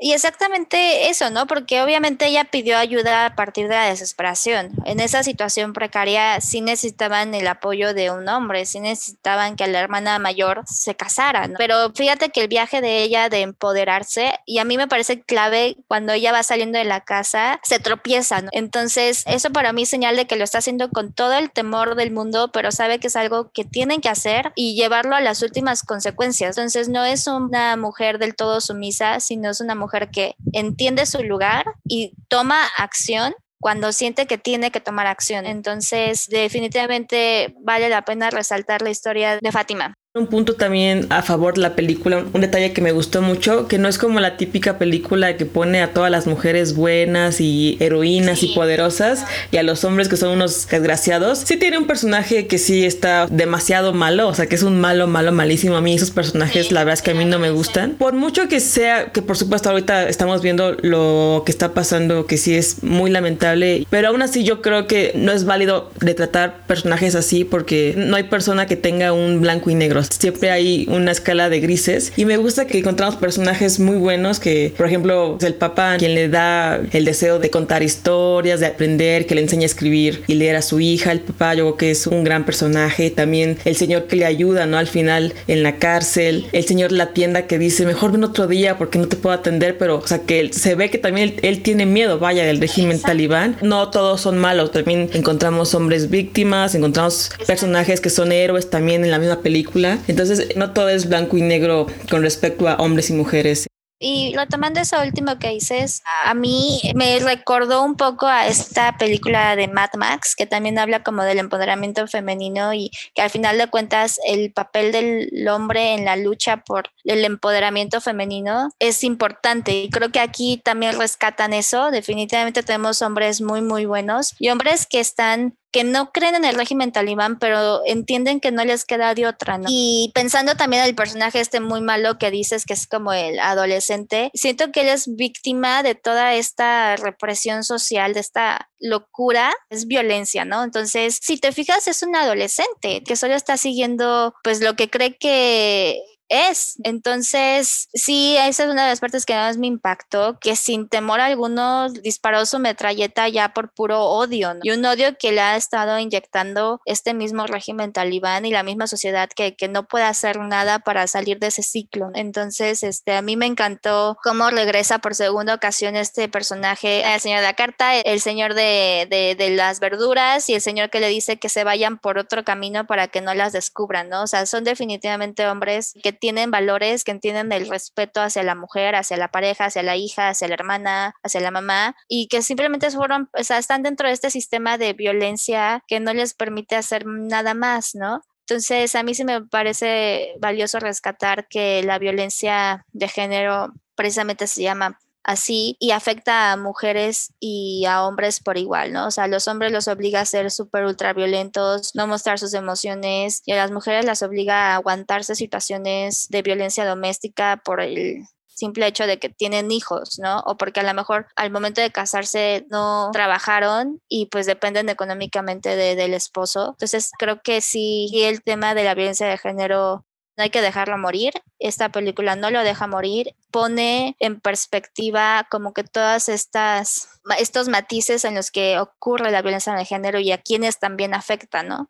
Y 0.00 0.12
exactamente 0.12 1.08
eso, 1.08 1.30
¿no? 1.30 1.46
Porque 1.46 1.80
obviamente 1.80 2.26
ella 2.26 2.44
pidió 2.44 2.76
ayuda 2.76 3.26
a 3.26 3.36
partir 3.36 3.68
de 3.68 3.76
la 3.76 3.86
desesperación. 3.86 4.72
En 4.84 4.98
esa 4.98 5.22
situación 5.22 5.72
precaria 5.72 6.40
sí 6.40 6.60
necesitaban 6.60 7.32
el 7.32 7.46
apoyo 7.46 7.94
de 7.94 8.10
un 8.10 8.28
hombre, 8.28 8.66
sí 8.66 8.80
necesitaban 8.80 9.54
que 9.54 9.68
la 9.68 9.78
hermana 9.78 10.18
mayor 10.18 10.64
se 10.66 10.96
casara, 10.96 11.46
¿no? 11.46 11.54
Pero 11.58 11.92
fíjate 11.94 12.30
que 12.30 12.40
el 12.40 12.48
viaje 12.48 12.80
de 12.80 13.04
ella 13.04 13.28
de 13.28 13.42
empoderarse, 13.42 14.32
y 14.46 14.58
a 14.58 14.64
mí 14.64 14.76
me 14.76 14.88
parece 14.88 15.22
clave 15.22 15.76
cuando 15.86 16.12
ella 16.12 16.32
va 16.32 16.42
saliendo 16.42 16.76
de 16.76 16.84
la 16.84 17.00
casa, 17.00 17.60
se 17.62 17.78
tropieza. 17.78 18.42
Entonces, 18.50 19.22
eso 19.26 19.50
para 19.50 19.72
mí 19.72 19.82
es 19.82 19.90
señal 19.90 20.16
de 20.16 20.26
que 20.26 20.36
lo 20.36 20.42
está 20.42 20.58
haciendo 20.58 20.90
con 20.90 21.12
todo 21.12 21.34
el 21.34 21.52
temor 21.52 21.94
del 21.94 22.10
mundo, 22.10 22.50
pero 22.52 22.72
sabe 22.72 22.98
que 22.98 23.06
es 23.06 23.16
algo 23.16 23.52
que 23.52 23.64
tienen 23.64 24.00
que 24.00 24.08
hacer 24.08 24.52
y 24.56 24.74
llevarlo 24.74 25.14
a 25.14 25.20
las 25.20 25.40
últimas 25.42 25.84
consecuencias. 25.84 26.58
Entonces, 26.58 26.88
no 26.88 27.04
es 27.04 27.28
una 27.28 27.76
mujer 27.76 28.18
del 28.18 28.34
todo 28.34 28.60
sumisa, 28.60 29.20
sino 29.20 29.50
es 29.50 29.60
una 29.60 29.76
mujer 29.76 29.83
mujer 29.84 30.10
que 30.10 30.34
entiende 30.52 31.06
su 31.06 31.22
lugar 31.22 31.64
y 31.86 32.14
toma 32.28 32.58
acción 32.78 33.34
cuando 33.60 33.92
siente 33.92 34.26
que 34.26 34.38
tiene 34.38 34.70
que 34.70 34.80
tomar 34.80 35.06
acción. 35.06 35.46
Entonces, 35.46 36.26
definitivamente 36.28 37.54
vale 37.62 37.88
la 37.88 38.02
pena 38.02 38.30
resaltar 38.30 38.82
la 38.82 38.90
historia 38.90 39.38
de 39.38 39.52
Fátima. 39.52 39.94
Un 40.16 40.28
punto 40.28 40.54
también 40.54 41.08
a 41.10 41.22
favor 41.22 41.54
de 41.54 41.62
la 41.62 41.74
película, 41.74 42.24
un 42.32 42.40
detalle 42.40 42.72
que 42.72 42.80
me 42.80 42.92
gustó 42.92 43.20
mucho, 43.20 43.66
que 43.66 43.78
no 43.78 43.88
es 43.88 43.98
como 43.98 44.20
la 44.20 44.36
típica 44.36 44.78
película 44.78 45.36
que 45.36 45.44
pone 45.44 45.82
a 45.82 45.92
todas 45.92 46.08
las 46.08 46.28
mujeres 46.28 46.76
buenas 46.76 47.40
y 47.40 47.76
heroínas 47.80 48.44
y 48.44 48.54
poderosas 48.54 49.24
y 49.50 49.56
a 49.56 49.64
los 49.64 49.82
hombres 49.82 50.08
que 50.08 50.16
son 50.16 50.30
unos 50.30 50.68
desgraciados. 50.68 51.40
Sí 51.40 51.56
tiene 51.56 51.78
un 51.78 51.88
personaje 51.88 52.46
que 52.46 52.58
sí 52.58 52.84
está 52.84 53.26
demasiado 53.26 53.92
malo, 53.92 54.28
o 54.28 54.34
sea, 54.36 54.46
que 54.46 54.54
es 54.54 54.62
un 54.62 54.80
malo, 54.80 55.08
malo, 55.08 55.32
malísimo. 55.32 55.74
A 55.74 55.80
mí 55.80 55.96
esos 55.96 56.12
personajes, 56.12 56.70
la 56.70 56.84
verdad 56.84 56.94
es 56.94 57.02
que 57.02 57.10
a 57.10 57.14
mí 57.14 57.24
no 57.24 57.40
me 57.40 57.50
gustan. 57.50 57.94
Por 57.94 58.12
mucho 58.12 58.46
que 58.46 58.60
sea, 58.60 59.06
que 59.06 59.20
por 59.20 59.36
supuesto 59.36 59.70
ahorita 59.70 60.08
estamos 60.08 60.42
viendo 60.42 60.76
lo 60.80 61.42
que 61.44 61.50
está 61.50 61.74
pasando, 61.74 62.26
que 62.26 62.36
sí 62.36 62.54
es 62.54 62.84
muy 62.84 63.10
lamentable, 63.10 63.84
pero 63.90 64.10
aún 64.10 64.22
así 64.22 64.44
yo 64.44 64.62
creo 64.62 64.86
que 64.86 65.10
no 65.16 65.32
es 65.32 65.44
válido 65.44 65.90
retratar 65.98 66.64
personajes 66.68 67.16
así 67.16 67.42
porque 67.42 67.94
no 67.96 68.14
hay 68.14 68.22
persona 68.22 68.66
que 68.66 68.76
tenga 68.76 69.12
un 69.12 69.40
blanco 69.40 69.70
y 69.70 69.74
negro 69.74 70.03
siempre 70.10 70.50
hay 70.50 70.86
una 70.88 71.12
escala 71.12 71.48
de 71.48 71.60
grises 71.60 72.12
y 72.16 72.24
me 72.24 72.36
gusta 72.36 72.66
que 72.66 72.78
encontramos 72.78 73.16
personajes 73.16 73.78
muy 73.80 73.96
buenos 73.96 74.40
que, 74.40 74.72
por 74.76 74.86
ejemplo, 74.86 75.38
el 75.40 75.54
papá 75.54 75.96
quien 75.98 76.14
le 76.14 76.28
da 76.28 76.80
el 76.92 77.04
deseo 77.04 77.38
de 77.38 77.50
contar 77.50 77.82
historias, 77.82 78.60
de 78.60 78.66
aprender, 78.66 79.26
que 79.26 79.34
le 79.34 79.42
enseña 79.42 79.62
a 79.62 79.66
escribir 79.66 80.22
y 80.26 80.34
leer 80.34 80.56
a 80.56 80.62
su 80.62 80.80
hija, 80.80 81.12
el 81.12 81.20
papá 81.20 81.54
yo 81.54 81.64
creo 81.64 81.76
que 81.76 81.90
es 81.90 82.06
un 82.06 82.24
gran 82.24 82.44
personaje, 82.44 83.10
también 83.10 83.58
el 83.64 83.76
señor 83.76 84.06
que 84.06 84.16
le 84.16 84.24
ayuda, 84.24 84.66
¿no? 84.66 84.78
Al 84.78 84.86
final 84.86 85.34
en 85.46 85.62
la 85.62 85.76
cárcel, 85.76 86.46
el 86.52 86.64
señor 86.64 86.90
de 86.90 86.96
la 86.96 87.12
tienda 87.12 87.46
que 87.46 87.58
dice, 87.58 87.86
mejor 87.86 88.12
ven 88.12 88.24
otro 88.24 88.46
día 88.46 88.78
porque 88.78 88.98
no 88.98 89.08
te 89.08 89.16
puedo 89.16 89.34
atender, 89.34 89.78
pero, 89.78 89.98
o 89.98 90.06
sea, 90.06 90.20
que 90.20 90.52
se 90.52 90.74
ve 90.74 90.90
que 90.90 90.98
también 90.98 91.36
él, 91.42 91.62
tiene 91.62 91.86
miedo, 91.86 92.18
vaya, 92.18 92.44
del 92.44 92.60
régimen 92.60 93.00
talibán. 93.00 93.56
No 93.62 93.90
todos 93.90 94.20
son 94.20 94.38
malos, 94.38 94.72
también 94.72 95.10
encontramos 95.14 95.74
hombres 95.74 96.10
víctimas, 96.10 96.74
encontramos 96.74 97.30
personajes 97.46 98.00
que 98.00 98.10
son 98.10 98.32
héroes 98.32 98.70
también 98.70 99.04
en 99.04 99.10
la 99.10 99.18
misma 99.18 99.40
película 99.40 99.93
entonces, 100.08 100.56
no 100.56 100.72
todo 100.72 100.88
es 100.88 101.08
blanco 101.08 101.36
y 101.36 101.42
negro 101.42 101.86
con 102.10 102.22
respecto 102.22 102.68
a 102.68 102.76
hombres 102.76 103.10
y 103.10 103.14
mujeres. 103.14 103.66
Y 104.00 104.34
retomando 104.36 104.80
eso 104.80 105.00
último 105.00 105.38
que 105.38 105.50
dices, 105.50 106.02
a 106.24 106.34
mí 106.34 106.78
me 106.94 107.20
recordó 107.20 107.82
un 107.82 107.96
poco 107.96 108.26
a 108.26 108.46
esta 108.46 108.98
película 108.98 109.56
de 109.56 109.68
Mad 109.68 109.90
Max, 109.96 110.34
que 110.36 110.46
también 110.46 110.78
habla 110.78 111.02
como 111.02 111.22
del 111.22 111.38
empoderamiento 111.38 112.06
femenino 112.06 112.74
y 112.74 112.90
que 113.14 113.22
al 113.22 113.30
final 113.30 113.56
de 113.56 113.68
cuentas 113.68 114.18
el 114.26 114.52
papel 114.52 114.92
del 114.92 115.48
hombre 115.48 115.94
en 115.94 116.04
la 116.04 116.16
lucha 116.16 116.58
por 116.58 116.90
el 117.04 117.24
empoderamiento 117.24 118.00
femenino 118.00 118.68
es 118.78 119.04
importante. 119.04 119.72
Y 119.72 119.90
creo 119.90 120.10
que 120.10 120.20
aquí 120.20 120.60
también 120.62 120.98
rescatan 120.98 121.54
eso. 121.54 121.90
Definitivamente 121.90 122.62
tenemos 122.62 123.00
hombres 123.00 123.40
muy, 123.40 123.62
muy 123.62 123.86
buenos 123.86 124.34
y 124.38 124.50
hombres 124.50 124.86
que 124.86 125.00
están 125.00 125.56
que 125.74 125.82
no 125.82 126.12
creen 126.12 126.36
en 126.36 126.44
el 126.44 126.54
régimen 126.54 126.92
talibán, 126.92 127.40
pero 127.40 127.82
entienden 127.84 128.38
que 128.38 128.52
no 128.52 128.64
les 128.64 128.84
queda 128.84 129.12
de 129.12 129.26
otra, 129.26 129.58
¿no? 129.58 129.66
Y 129.68 130.12
pensando 130.14 130.54
también 130.54 130.84
en 130.84 130.88
el 130.88 130.94
personaje 130.94 131.40
este 131.40 131.58
muy 131.58 131.80
malo 131.80 132.16
que 132.16 132.30
dices 132.30 132.64
que 132.64 132.74
es 132.74 132.86
como 132.86 133.12
el 133.12 133.40
adolescente, 133.40 134.30
siento 134.34 134.70
que 134.70 134.82
él 134.82 134.88
es 134.90 135.16
víctima 135.16 135.82
de 135.82 135.96
toda 135.96 136.34
esta 136.34 136.94
represión 136.94 137.64
social, 137.64 138.14
de 138.14 138.20
esta 138.20 138.70
locura, 138.78 139.52
es 139.68 139.88
violencia, 139.88 140.44
¿no? 140.44 140.62
Entonces, 140.62 141.18
si 141.20 141.38
te 141.38 141.50
fijas, 141.50 141.88
es 141.88 142.04
un 142.04 142.14
adolescente 142.14 143.02
que 143.04 143.16
solo 143.16 143.34
está 143.34 143.56
siguiendo 143.56 144.32
pues 144.44 144.60
lo 144.60 144.76
que 144.76 144.88
cree 144.88 145.18
que 145.18 146.00
es. 146.28 146.74
Entonces, 146.84 147.88
sí, 147.94 148.36
esa 148.36 148.64
es 148.64 148.70
una 148.70 148.84
de 148.84 148.90
las 148.90 149.00
partes 149.00 149.26
que 149.26 149.34
más 149.34 149.58
me 149.58 149.66
impactó, 149.66 150.38
que 150.40 150.56
sin 150.56 150.88
temor 150.88 151.20
alguno 151.20 151.90
disparó 151.90 152.46
su 152.46 152.58
metralleta 152.58 153.28
ya 153.28 153.52
por 153.52 153.72
puro 153.72 154.04
odio, 154.04 154.54
y 154.62 154.70
un 154.70 154.84
odio 154.84 155.16
que 155.18 155.32
le 155.32 155.40
ha 155.40 155.56
estado 155.56 155.98
inyectando 155.98 156.80
este 156.84 157.14
mismo 157.14 157.46
régimen 157.46 157.92
talibán 157.92 158.46
y 158.46 158.50
la 158.50 158.62
misma 158.62 158.86
sociedad 158.86 159.28
que, 159.34 159.54
que 159.54 159.68
no 159.68 159.86
puede 159.86 160.04
hacer 160.04 160.38
nada 160.38 160.78
para 160.78 161.06
salir 161.06 161.38
de 161.38 161.48
ese 161.48 161.62
ciclo. 161.62 162.10
Entonces, 162.14 162.82
este, 162.82 163.14
a 163.14 163.22
mí 163.22 163.36
me 163.36 163.46
encantó 163.46 164.16
cómo 164.22 164.50
regresa 164.50 164.98
por 164.98 165.14
segunda 165.14 165.54
ocasión 165.54 165.96
este 165.96 166.28
personaje, 166.28 167.02
el 167.14 167.20
señor 167.20 167.40
de 167.40 167.46
la 167.46 167.54
carta, 167.54 167.96
el 167.96 168.20
señor 168.20 168.54
de, 168.54 169.06
de 169.38 169.50
las 169.50 169.80
verduras 169.80 170.48
y 170.48 170.54
el 170.54 170.60
señor 170.60 170.90
que 170.90 171.00
le 171.00 171.08
dice 171.08 171.38
que 171.38 171.48
se 171.48 171.64
vayan 171.64 171.98
por 171.98 172.18
otro 172.18 172.44
camino 172.44 172.86
para 172.86 173.08
que 173.08 173.20
no 173.20 173.34
las 173.34 173.52
descubran, 173.52 174.08
¿no? 174.08 174.22
O 174.22 174.26
sea, 174.26 174.46
son 174.46 174.64
definitivamente 174.64 175.46
hombres 175.46 175.94
que 176.02 176.13
tienen 176.14 176.50
valores, 176.50 177.04
que 177.04 177.10
entienden 177.12 177.52
el 177.52 177.68
respeto 177.68 178.20
hacia 178.20 178.42
la 178.42 178.54
mujer, 178.54 178.94
hacia 178.94 179.16
la 179.16 179.28
pareja, 179.28 179.66
hacia 179.66 179.82
la 179.82 179.96
hija, 179.96 180.28
hacia 180.28 180.48
la 180.48 180.54
hermana, 180.54 181.14
hacia 181.22 181.40
la 181.40 181.50
mamá, 181.50 181.96
y 182.08 182.28
que 182.28 182.42
simplemente 182.42 182.90
fueron, 182.90 183.28
o 183.38 183.44
sea, 183.44 183.58
están 183.58 183.82
dentro 183.82 184.08
de 184.08 184.14
este 184.14 184.30
sistema 184.30 184.78
de 184.78 184.92
violencia 184.92 185.82
que 185.86 186.00
no 186.00 186.12
les 186.12 186.34
permite 186.34 186.76
hacer 186.76 187.06
nada 187.06 187.54
más, 187.54 187.94
¿no? 187.94 188.22
Entonces, 188.46 188.94
a 188.94 189.02
mí 189.02 189.14
sí 189.14 189.24
me 189.24 189.42
parece 189.42 190.34
valioso 190.38 190.78
rescatar 190.78 191.48
que 191.48 191.82
la 191.82 191.98
violencia 191.98 192.84
de 192.92 193.08
género 193.08 193.72
precisamente 193.94 194.46
se 194.46 194.62
llama 194.62 194.98
así 195.24 195.76
y 195.80 195.90
afecta 195.90 196.52
a 196.52 196.56
mujeres 196.56 197.32
y 197.40 197.84
a 197.86 198.04
hombres 198.04 198.40
por 198.40 198.58
igual, 198.58 198.92
¿no? 198.92 199.06
O 199.06 199.10
sea, 199.10 199.26
los 199.26 199.48
hombres 199.48 199.72
los 199.72 199.88
obliga 199.88 200.20
a 200.20 200.26
ser 200.26 200.50
súper 200.50 200.84
ultra 200.84 201.12
violentos, 201.12 201.94
no 201.94 202.06
mostrar 202.06 202.38
sus 202.38 202.54
emociones 202.54 203.42
y 203.46 203.52
a 203.52 203.56
las 203.56 203.70
mujeres 203.70 204.04
las 204.04 204.22
obliga 204.22 204.72
a 204.72 204.74
aguantarse 204.76 205.34
situaciones 205.34 206.28
de 206.28 206.42
violencia 206.42 206.86
doméstica 206.86 207.60
por 207.64 207.80
el 207.80 208.24
simple 208.54 208.86
hecho 208.86 209.06
de 209.06 209.18
que 209.18 209.28
tienen 209.28 209.70
hijos, 209.70 210.18
¿no? 210.18 210.40
O 210.46 210.56
porque 210.56 210.80
a 210.80 210.84
lo 210.84 210.94
mejor 210.94 211.26
al 211.36 211.50
momento 211.50 211.80
de 211.80 211.90
casarse 211.90 212.66
no 212.70 213.10
trabajaron 213.12 214.00
y 214.08 214.26
pues 214.26 214.46
dependen 214.46 214.88
económicamente 214.88 215.76
del 215.76 216.14
esposo. 216.14 216.70
Entonces 216.70 217.10
creo 217.18 217.40
que 217.42 217.60
sí, 217.60 218.10
el 218.14 218.42
tema 218.42 218.74
de 218.74 218.84
la 218.84 218.94
violencia 218.94 219.26
de 219.26 219.38
género 219.38 220.04
no 220.36 220.44
hay 220.44 220.50
que 220.50 220.62
dejarlo 220.62 220.98
morir. 220.98 221.32
Esta 221.58 221.90
película 221.90 222.36
no 222.36 222.50
lo 222.50 222.62
deja 222.62 222.86
morir, 222.86 223.34
pone 223.50 224.16
en 224.18 224.40
perspectiva 224.40 225.46
como 225.50 225.72
que 225.72 225.84
todas 225.84 226.28
estas 226.28 227.08
estos 227.38 227.68
matices 227.68 228.24
en 228.24 228.34
los 228.34 228.50
que 228.50 228.78
ocurre 228.78 229.30
la 229.30 229.42
violencia 229.42 229.72
de 229.74 229.84
género 229.84 230.18
y 230.18 230.32
a 230.32 230.42
quienes 230.42 230.78
también 230.78 231.14
afecta, 231.14 231.62
¿no? 231.62 231.88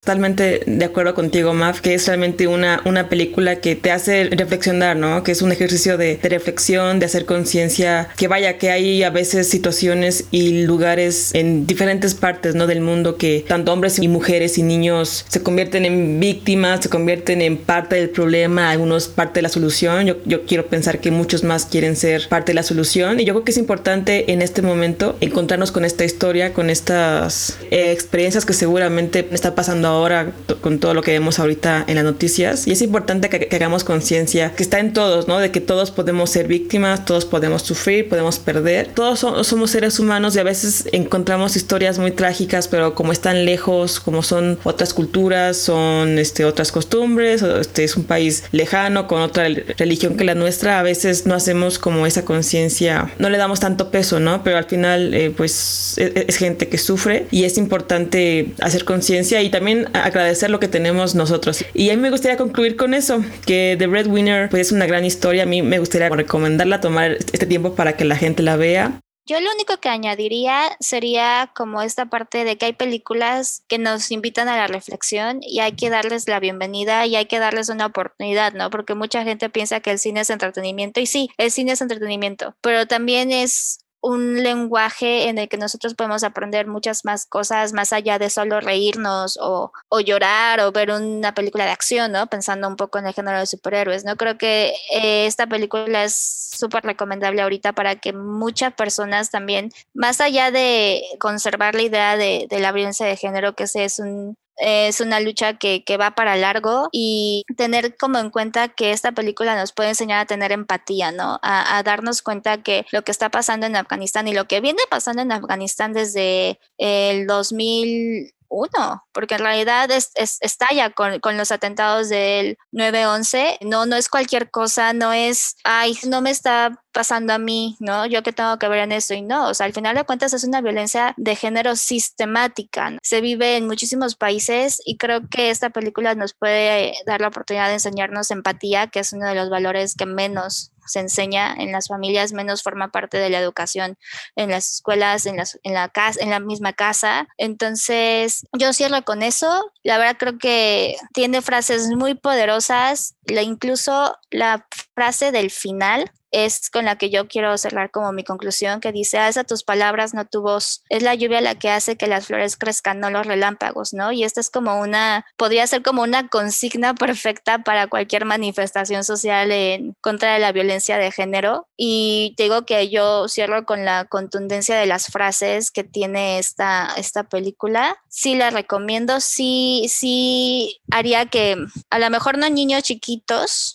Totalmente 0.00 0.62
de 0.64 0.84
acuerdo 0.84 1.12
contigo, 1.12 1.52
Maf, 1.52 1.80
que 1.80 1.92
es 1.92 2.06
realmente 2.06 2.46
una, 2.46 2.80
una 2.86 3.08
película 3.08 3.56
que 3.56 3.74
te 3.74 3.90
hace 3.90 4.30
reflexionar, 4.30 4.96
¿no? 4.96 5.22
Que 5.22 5.32
es 5.32 5.42
un 5.42 5.50
ejercicio 5.50 5.98
de, 5.98 6.18
reflexión, 6.22 6.98
de 6.98 7.06
hacer 7.06 7.26
conciencia, 7.26 8.08
que 8.16 8.28
vaya, 8.28 8.58
que 8.58 8.70
hay 8.70 9.02
a 9.02 9.10
veces 9.10 9.50
situaciones 9.50 10.24
y 10.30 10.62
lugares 10.62 11.34
en 11.34 11.66
diferentes 11.66 12.14
partes, 12.14 12.54
¿no? 12.54 12.66
Del 12.66 12.80
mundo 12.80 13.16
que 13.16 13.44
tanto 13.46 13.72
hombres 13.72 13.98
y 13.98 14.08
mujeres 14.08 14.56
y 14.56 14.62
niños 14.62 15.26
se 15.28 15.42
convierten 15.42 15.84
en 15.84 16.20
víctimas, 16.20 16.80
se 16.84 16.88
convierten 16.88 17.42
en 17.42 17.58
parte 17.58 17.96
del 17.96 18.08
problema, 18.08 18.70
algunos 18.70 19.08
parte 19.08 19.38
de 19.38 19.42
la 19.42 19.48
solución. 19.50 20.06
Yo, 20.06 20.16
yo 20.24 20.46
quiero 20.46 20.68
pensar 20.68 21.00
que 21.00 21.10
muchos 21.10 21.42
más 21.42 21.66
quieren 21.66 21.96
ser 21.96 22.28
parte 22.28 22.52
de 22.52 22.54
la 22.54 22.62
solución 22.62 23.20
y 23.20 23.24
yo 23.24 23.34
creo 23.34 23.44
que 23.44 23.50
es 23.50 23.58
importante 23.58 24.32
en 24.32 24.42
este 24.42 24.62
momento 24.62 25.18
encontrarnos 25.20 25.72
con 25.72 25.84
esta 25.84 26.04
historia, 26.04 26.54
con 26.54 26.70
estas 26.70 27.58
eh, 27.70 27.90
experiencias 27.92 28.46
que 28.46 28.54
seguramente 28.54 29.28
está 29.32 29.54
pasando 29.54 29.87
ahora 29.88 30.32
con 30.60 30.78
todo 30.78 30.94
lo 30.94 31.02
que 31.02 31.12
vemos 31.12 31.38
ahorita 31.38 31.84
en 31.86 31.96
las 31.96 32.04
noticias. 32.04 32.66
Y 32.66 32.72
es 32.72 32.82
importante 32.82 33.28
que, 33.28 33.48
hagamos 33.54 33.84
conciencia 33.84 34.52
que 34.54 34.62
está 34.62 34.78
en 34.78 34.92
todos, 34.92 35.28
¿no? 35.28 35.38
De 35.38 35.50
que 35.50 35.60
todos 35.60 35.90
podemos 35.90 36.30
ser 36.30 36.46
víctimas, 36.46 37.04
todos 37.04 37.24
podemos 37.24 37.62
sufrir, 37.62 38.08
podemos 38.08 38.38
perder. 38.38 38.88
Todos 38.94 39.20
somos 39.46 39.70
seres 39.70 39.98
humanos 39.98 40.36
y 40.36 40.38
a 40.38 40.42
veces 40.42 40.88
encontramos 40.92 41.56
historias 41.56 41.98
muy 41.98 42.10
trágicas, 42.10 42.68
pero 42.68 42.94
como 42.94 43.12
están 43.12 43.44
lejos, 43.44 44.00
como 44.00 44.22
son 44.22 44.58
otras 44.64 44.94
culturas, 44.94 45.56
son 45.56 46.18
este, 46.18 46.44
otras 46.44 46.72
costumbres, 46.72 47.42
este 47.42 47.84
es 47.84 47.96
un 47.96 48.04
país 48.04 48.44
lejano 48.52 49.06
con 49.06 49.20
otra 49.20 49.48
religión 49.76 50.16
que 50.16 50.24
la 50.24 50.34
nuestra, 50.34 50.78
a 50.78 50.82
veces 50.82 51.26
no 51.26 51.34
hacemos 51.34 51.78
como 51.78 52.06
esa 52.06 52.24
conciencia, 52.24 53.10
no 53.18 53.30
le 53.30 53.38
damos 53.38 53.60
tanto 53.60 53.90
peso, 53.90 54.20
¿no? 54.20 54.42
Pero 54.42 54.58
al 54.58 54.64
final, 54.64 55.14
eh, 55.14 55.32
pues 55.36 55.94
es, 55.96 56.12
es 56.14 56.36
gente 56.36 56.68
que 56.68 56.78
sufre 56.78 57.26
y 57.30 57.44
es 57.44 57.58
importante 57.58 58.52
hacer 58.60 58.84
conciencia 58.84 59.42
y 59.42 59.50
también 59.50 59.77
agradecer 59.92 60.50
lo 60.50 60.60
que 60.60 60.68
tenemos 60.68 61.14
nosotros. 61.14 61.64
Y 61.74 61.90
a 61.90 61.96
mí 61.96 62.02
me 62.02 62.10
gustaría 62.10 62.36
concluir 62.36 62.76
con 62.76 62.94
eso, 62.94 63.24
que 63.46 63.76
The 63.78 63.86
Red 63.86 64.06
Winner 64.06 64.48
pues, 64.48 64.68
es 64.68 64.72
una 64.72 64.86
gran 64.86 65.04
historia. 65.04 65.44
A 65.44 65.46
mí 65.46 65.62
me 65.62 65.78
gustaría 65.78 66.08
recomendarla, 66.08 66.80
tomar 66.80 67.12
este 67.12 67.46
tiempo 67.46 67.74
para 67.74 67.96
que 67.96 68.04
la 68.04 68.16
gente 68.16 68.42
la 68.42 68.56
vea. 68.56 69.00
Yo 69.28 69.38
lo 69.40 69.52
único 69.52 69.76
que 69.76 69.90
añadiría 69.90 70.74
sería 70.80 71.52
como 71.54 71.82
esta 71.82 72.06
parte 72.06 72.44
de 72.44 72.56
que 72.56 72.64
hay 72.64 72.72
películas 72.72 73.62
que 73.68 73.76
nos 73.76 74.10
invitan 74.10 74.48
a 74.48 74.56
la 74.56 74.68
reflexión 74.68 75.40
y 75.42 75.60
hay 75.60 75.72
que 75.72 75.90
darles 75.90 76.26
la 76.28 76.40
bienvenida 76.40 77.04
y 77.04 77.14
hay 77.14 77.26
que 77.26 77.38
darles 77.38 77.68
una 77.68 77.84
oportunidad, 77.84 78.54
¿no? 78.54 78.70
Porque 78.70 78.94
mucha 78.94 79.24
gente 79.24 79.50
piensa 79.50 79.80
que 79.80 79.90
el 79.90 79.98
cine 79.98 80.20
es 80.20 80.30
entretenimiento 80.30 81.00
y 81.00 81.04
sí, 81.04 81.28
el 81.36 81.50
cine 81.50 81.72
es 81.72 81.82
entretenimiento, 81.82 82.56
pero 82.62 82.86
también 82.86 83.30
es 83.30 83.80
un 84.00 84.42
lenguaje 84.42 85.28
en 85.28 85.38
el 85.38 85.48
que 85.48 85.56
nosotros 85.56 85.94
podemos 85.94 86.22
aprender 86.22 86.66
muchas 86.66 87.04
más 87.04 87.26
cosas 87.26 87.72
más 87.72 87.92
allá 87.92 88.18
de 88.18 88.30
solo 88.30 88.60
reírnos 88.60 89.38
o, 89.40 89.72
o, 89.88 90.00
llorar 90.00 90.60
o 90.60 90.72
ver 90.72 90.90
una 90.90 91.34
película 91.34 91.64
de 91.64 91.72
acción, 91.72 92.12
¿no? 92.12 92.26
Pensando 92.28 92.68
un 92.68 92.76
poco 92.76 92.98
en 92.98 93.06
el 93.06 93.14
género 93.14 93.38
de 93.38 93.46
superhéroes, 93.46 94.04
¿no? 94.04 94.16
Creo 94.16 94.38
que 94.38 94.74
eh, 94.92 95.26
esta 95.26 95.46
película 95.46 96.04
es 96.04 96.14
súper 96.58 96.84
recomendable 96.84 97.42
ahorita 97.42 97.72
para 97.72 97.96
que 97.96 98.12
muchas 98.12 98.72
personas 98.74 99.30
también, 99.30 99.70
más 99.94 100.20
allá 100.20 100.50
de 100.50 101.02
conservar 101.18 101.74
la 101.74 101.82
idea 101.82 102.16
de, 102.16 102.46
la 102.50 102.72
violencia 102.72 103.06
de 103.06 103.16
género, 103.16 103.54
que 103.54 103.64
ese 103.64 103.84
es 103.84 103.98
un 103.98 104.36
es 104.58 105.00
una 105.00 105.20
lucha 105.20 105.54
que, 105.54 105.84
va 105.98 106.12
para 106.12 106.36
largo 106.36 106.88
y 106.92 107.44
tener 107.56 107.96
como 107.96 108.18
en 108.18 108.30
cuenta 108.30 108.68
que 108.68 108.92
esta 108.92 109.12
película 109.12 109.56
nos 109.56 109.72
puede 109.72 109.90
enseñar 109.90 110.20
a 110.20 110.26
tener 110.26 110.52
empatía, 110.52 111.10
¿no? 111.10 111.40
A, 111.42 111.82
darnos 111.82 112.22
cuenta 112.22 112.62
que 112.62 112.86
lo 112.92 113.02
que 113.02 113.10
está 113.10 113.30
pasando 113.30 113.66
en 113.66 113.76
Afganistán 113.76 114.28
y 114.28 114.34
lo 114.34 114.46
que 114.46 114.60
viene 114.60 114.80
pasando 114.90 115.22
en 115.22 115.32
Afganistán 115.32 115.92
desde 115.92 116.60
el 116.76 117.26
2000 117.26 118.34
uno, 118.48 119.04
porque 119.12 119.34
en 119.34 119.40
realidad 119.40 119.90
es, 119.90 120.10
estalla 120.40 120.90
con, 120.90 121.20
los 121.36 121.52
atentados 121.52 122.08
del 122.08 122.56
9-11. 122.72 123.58
No, 123.62 123.86
no 123.86 123.96
es 123.96 124.08
cualquier 124.08 124.50
cosa, 124.50 124.92
no 124.92 125.12
es, 125.12 125.56
ay, 125.64 125.96
no 126.08 126.20
me 126.20 126.30
está 126.30 126.82
pasando 126.92 127.32
a 127.32 127.38
mí, 127.38 127.76
¿no? 127.80 128.06
Yo 128.06 128.22
que 128.22 128.32
tengo 128.32 128.58
que 128.58 128.68
ver 128.68 128.80
en 128.80 128.92
eso 128.92 129.14
y 129.14 129.22
no, 129.22 129.48
o 129.48 129.54
sea, 129.54 129.66
al 129.66 129.72
final 129.72 129.94
de 129.94 130.04
cuentas 130.04 130.32
es 130.32 130.44
una 130.44 130.60
violencia 130.60 131.14
de 131.16 131.36
género 131.36 131.76
sistemática. 131.76 132.92
Se 133.02 133.20
vive 133.20 133.56
en 133.56 133.66
muchísimos 133.66 134.16
países 134.16 134.80
y 134.84 134.96
creo 134.96 135.28
que 135.28 135.50
esta 135.50 135.70
película 135.70 136.14
nos 136.14 136.34
puede 136.34 136.94
dar 137.06 137.20
la 137.20 137.28
oportunidad 137.28 137.68
de 137.68 137.74
enseñarnos 137.74 138.30
empatía, 138.30 138.88
que 138.88 139.00
es 139.00 139.12
uno 139.12 139.28
de 139.28 139.34
los 139.34 139.50
valores 139.50 139.94
que 139.94 140.06
menos 140.06 140.72
se 140.88 141.00
enseña 141.00 141.54
en 141.58 141.72
las 141.72 141.88
familias, 141.88 142.32
menos 142.32 142.62
forma 142.62 142.88
parte 142.88 143.18
de 143.18 143.30
la 143.30 143.38
educación 143.38 143.96
en 144.36 144.50
las 144.50 144.70
escuelas, 144.70 145.26
en, 145.26 145.36
las, 145.36 145.58
en, 145.62 145.74
la, 145.74 145.88
casa, 145.88 146.20
en 146.22 146.30
la 146.30 146.40
misma 146.40 146.72
casa. 146.72 147.28
Entonces, 147.36 148.46
yo 148.58 148.72
cierro 148.72 149.02
con 149.04 149.22
eso. 149.22 149.72
La 149.82 149.98
verdad 149.98 150.16
creo 150.18 150.38
que 150.38 150.96
tiene 151.12 151.42
frases 151.42 151.88
muy 151.88 152.14
poderosas, 152.14 153.14
incluso 153.28 154.16
la 154.30 154.66
frase 154.94 155.32
del 155.32 155.50
final 155.50 156.10
es 156.30 156.70
con 156.70 156.84
la 156.84 156.96
que 156.96 157.10
yo 157.10 157.28
quiero 157.28 157.56
cerrar 157.58 157.90
como 157.90 158.12
mi 158.12 158.24
conclusión, 158.24 158.80
que 158.80 158.92
dice, 158.92 159.18
alza 159.18 159.44
tus 159.44 159.64
palabras, 159.64 160.14
no 160.14 160.26
tu 160.26 160.42
voz. 160.42 160.82
Es 160.88 161.02
la 161.02 161.14
lluvia 161.14 161.40
la 161.40 161.54
que 161.54 161.70
hace 161.70 161.96
que 161.96 162.06
las 162.06 162.26
flores 162.26 162.56
crezcan, 162.56 163.00
no 163.00 163.10
los 163.10 163.26
relámpagos, 163.26 163.92
¿no? 163.92 164.12
Y 164.12 164.24
esta 164.24 164.40
es 164.40 164.50
como 164.50 164.80
una, 164.80 165.26
podría 165.36 165.66
ser 165.66 165.82
como 165.82 166.02
una 166.02 166.28
consigna 166.28 166.94
perfecta 166.94 167.58
para 167.58 167.86
cualquier 167.86 168.24
manifestación 168.24 169.04
social 169.04 169.50
en 169.52 169.94
contra 170.00 170.34
de 170.34 170.38
la 170.38 170.52
violencia 170.52 170.98
de 170.98 171.12
género. 171.12 171.66
Y 171.76 172.34
digo 172.36 172.66
que 172.66 172.88
yo 172.90 173.28
cierro 173.28 173.64
con 173.64 173.84
la 173.84 174.04
contundencia 174.04 174.76
de 174.76 174.86
las 174.86 175.06
frases 175.06 175.70
que 175.70 175.84
tiene 175.84 176.38
esta, 176.38 176.92
esta 176.96 177.24
película. 177.24 177.96
Sí 178.08 178.34
la 178.34 178.50
recomiendo, 178.50 179.20
sí, 179.20 179.86
sí 179.88 180.80
haría 180.90 181.26
que, 181.26 181.56
a 181.90 181.98
lo 181.98 182.10
mejor 182.10 182.38
no 182.38 182.48
niños 182.48 182.82
chiquitos, 182.82 183.17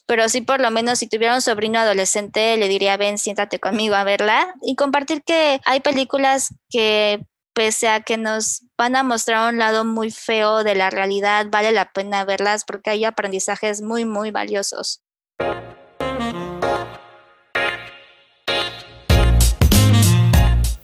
pero 0.06 0.30
sí 0.30 0.42
por 0.42 0.62
lo 0.62 0.72
menos 0.72 1.00
si 1.00 1.08
tuviera 1.08 1.36
un 1.36 1.42
sobrino 1.42 1.80
adolescente, 1.80 2.58
le 2.58 2.68
diría, 2.68 2.98
ven, 2.98 3.18
siéntate 3.18 3.60
conmigo 3.60 3.96
a 3.96 4.04
verla 4.04 4.54
y 4.62 4.76
compartir 4.76 5.24
que 5.24 5.60
hay 5.66 5.80
películas 5.80 6.54
que 6.70 7.26
pese 7.54 7.88
a 7.88 8.02
que 8.02 8.18
nos 8.18 8.64
van 8.78 8.96
a 8.96 9.04
mostrar 9.04 9.54
un 9.54 9.60
lado 9.60 9.86
muy 9.86 10.12
feo 10.12 10.64
de 10.64 10.76
la 10.76 10.90
realidad, 10.90 11.48
vale 11.52 11.72
la 11.72 11.92
pena 11.92 12.26
verlas 12.26 12.66
porque 12.66 12.90
hay 12.90 13.06
aprendizajes 13.06 13.82
muy, 13.82 14.06
muy 14.06 14.32
valiosos. 14.32 15.02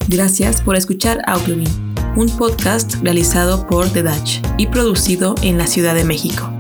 Gracias 0.08 0.62
por 0.62 0.76
escuchar 0.76 1.22
Audiobin, 1.28 1.95
un 2.15 2.36
podcast 2.36 2.95
realizado 3.04 3.67
por 3.67 3.88
The 3.89 4.02
Dutch 4.02 4.41
y 4.58 4.65
producido 4.67 5.36
en 5.43 5.60
la 5.60 5.67
Ciudad 5.67 5.93
de 5.93 6.04
México. 6.04 6.59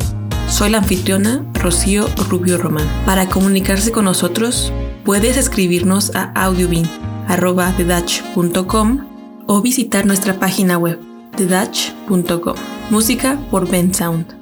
Soy 0.49 0.71
la 0.71 0.79
anfitriona 0.79 1.45
Rocío 1.53 2.07
Rubio 2.29 2.57
Román. 2.57 2.87
Para 3.05 3.29
comunicarse 3.29 3.91
con 3.91 4.05
nosotros, 4.05 4.73
puedes 5.05 5.37
escribirnos 5.37 6.15
a 6.15 6.31
audiobin.com 6.33 6.89
o 9.47 9.61
visitar 9.61 10.05
nuestra 10.05 10.39
página 10.39 10.77
web 10.77 10.99
thedutch.com. 11.37 12.55
Música 12.89 13.39
por 13.51 13.69
Ben 13.69 13.93
Sound. 13.93 14.38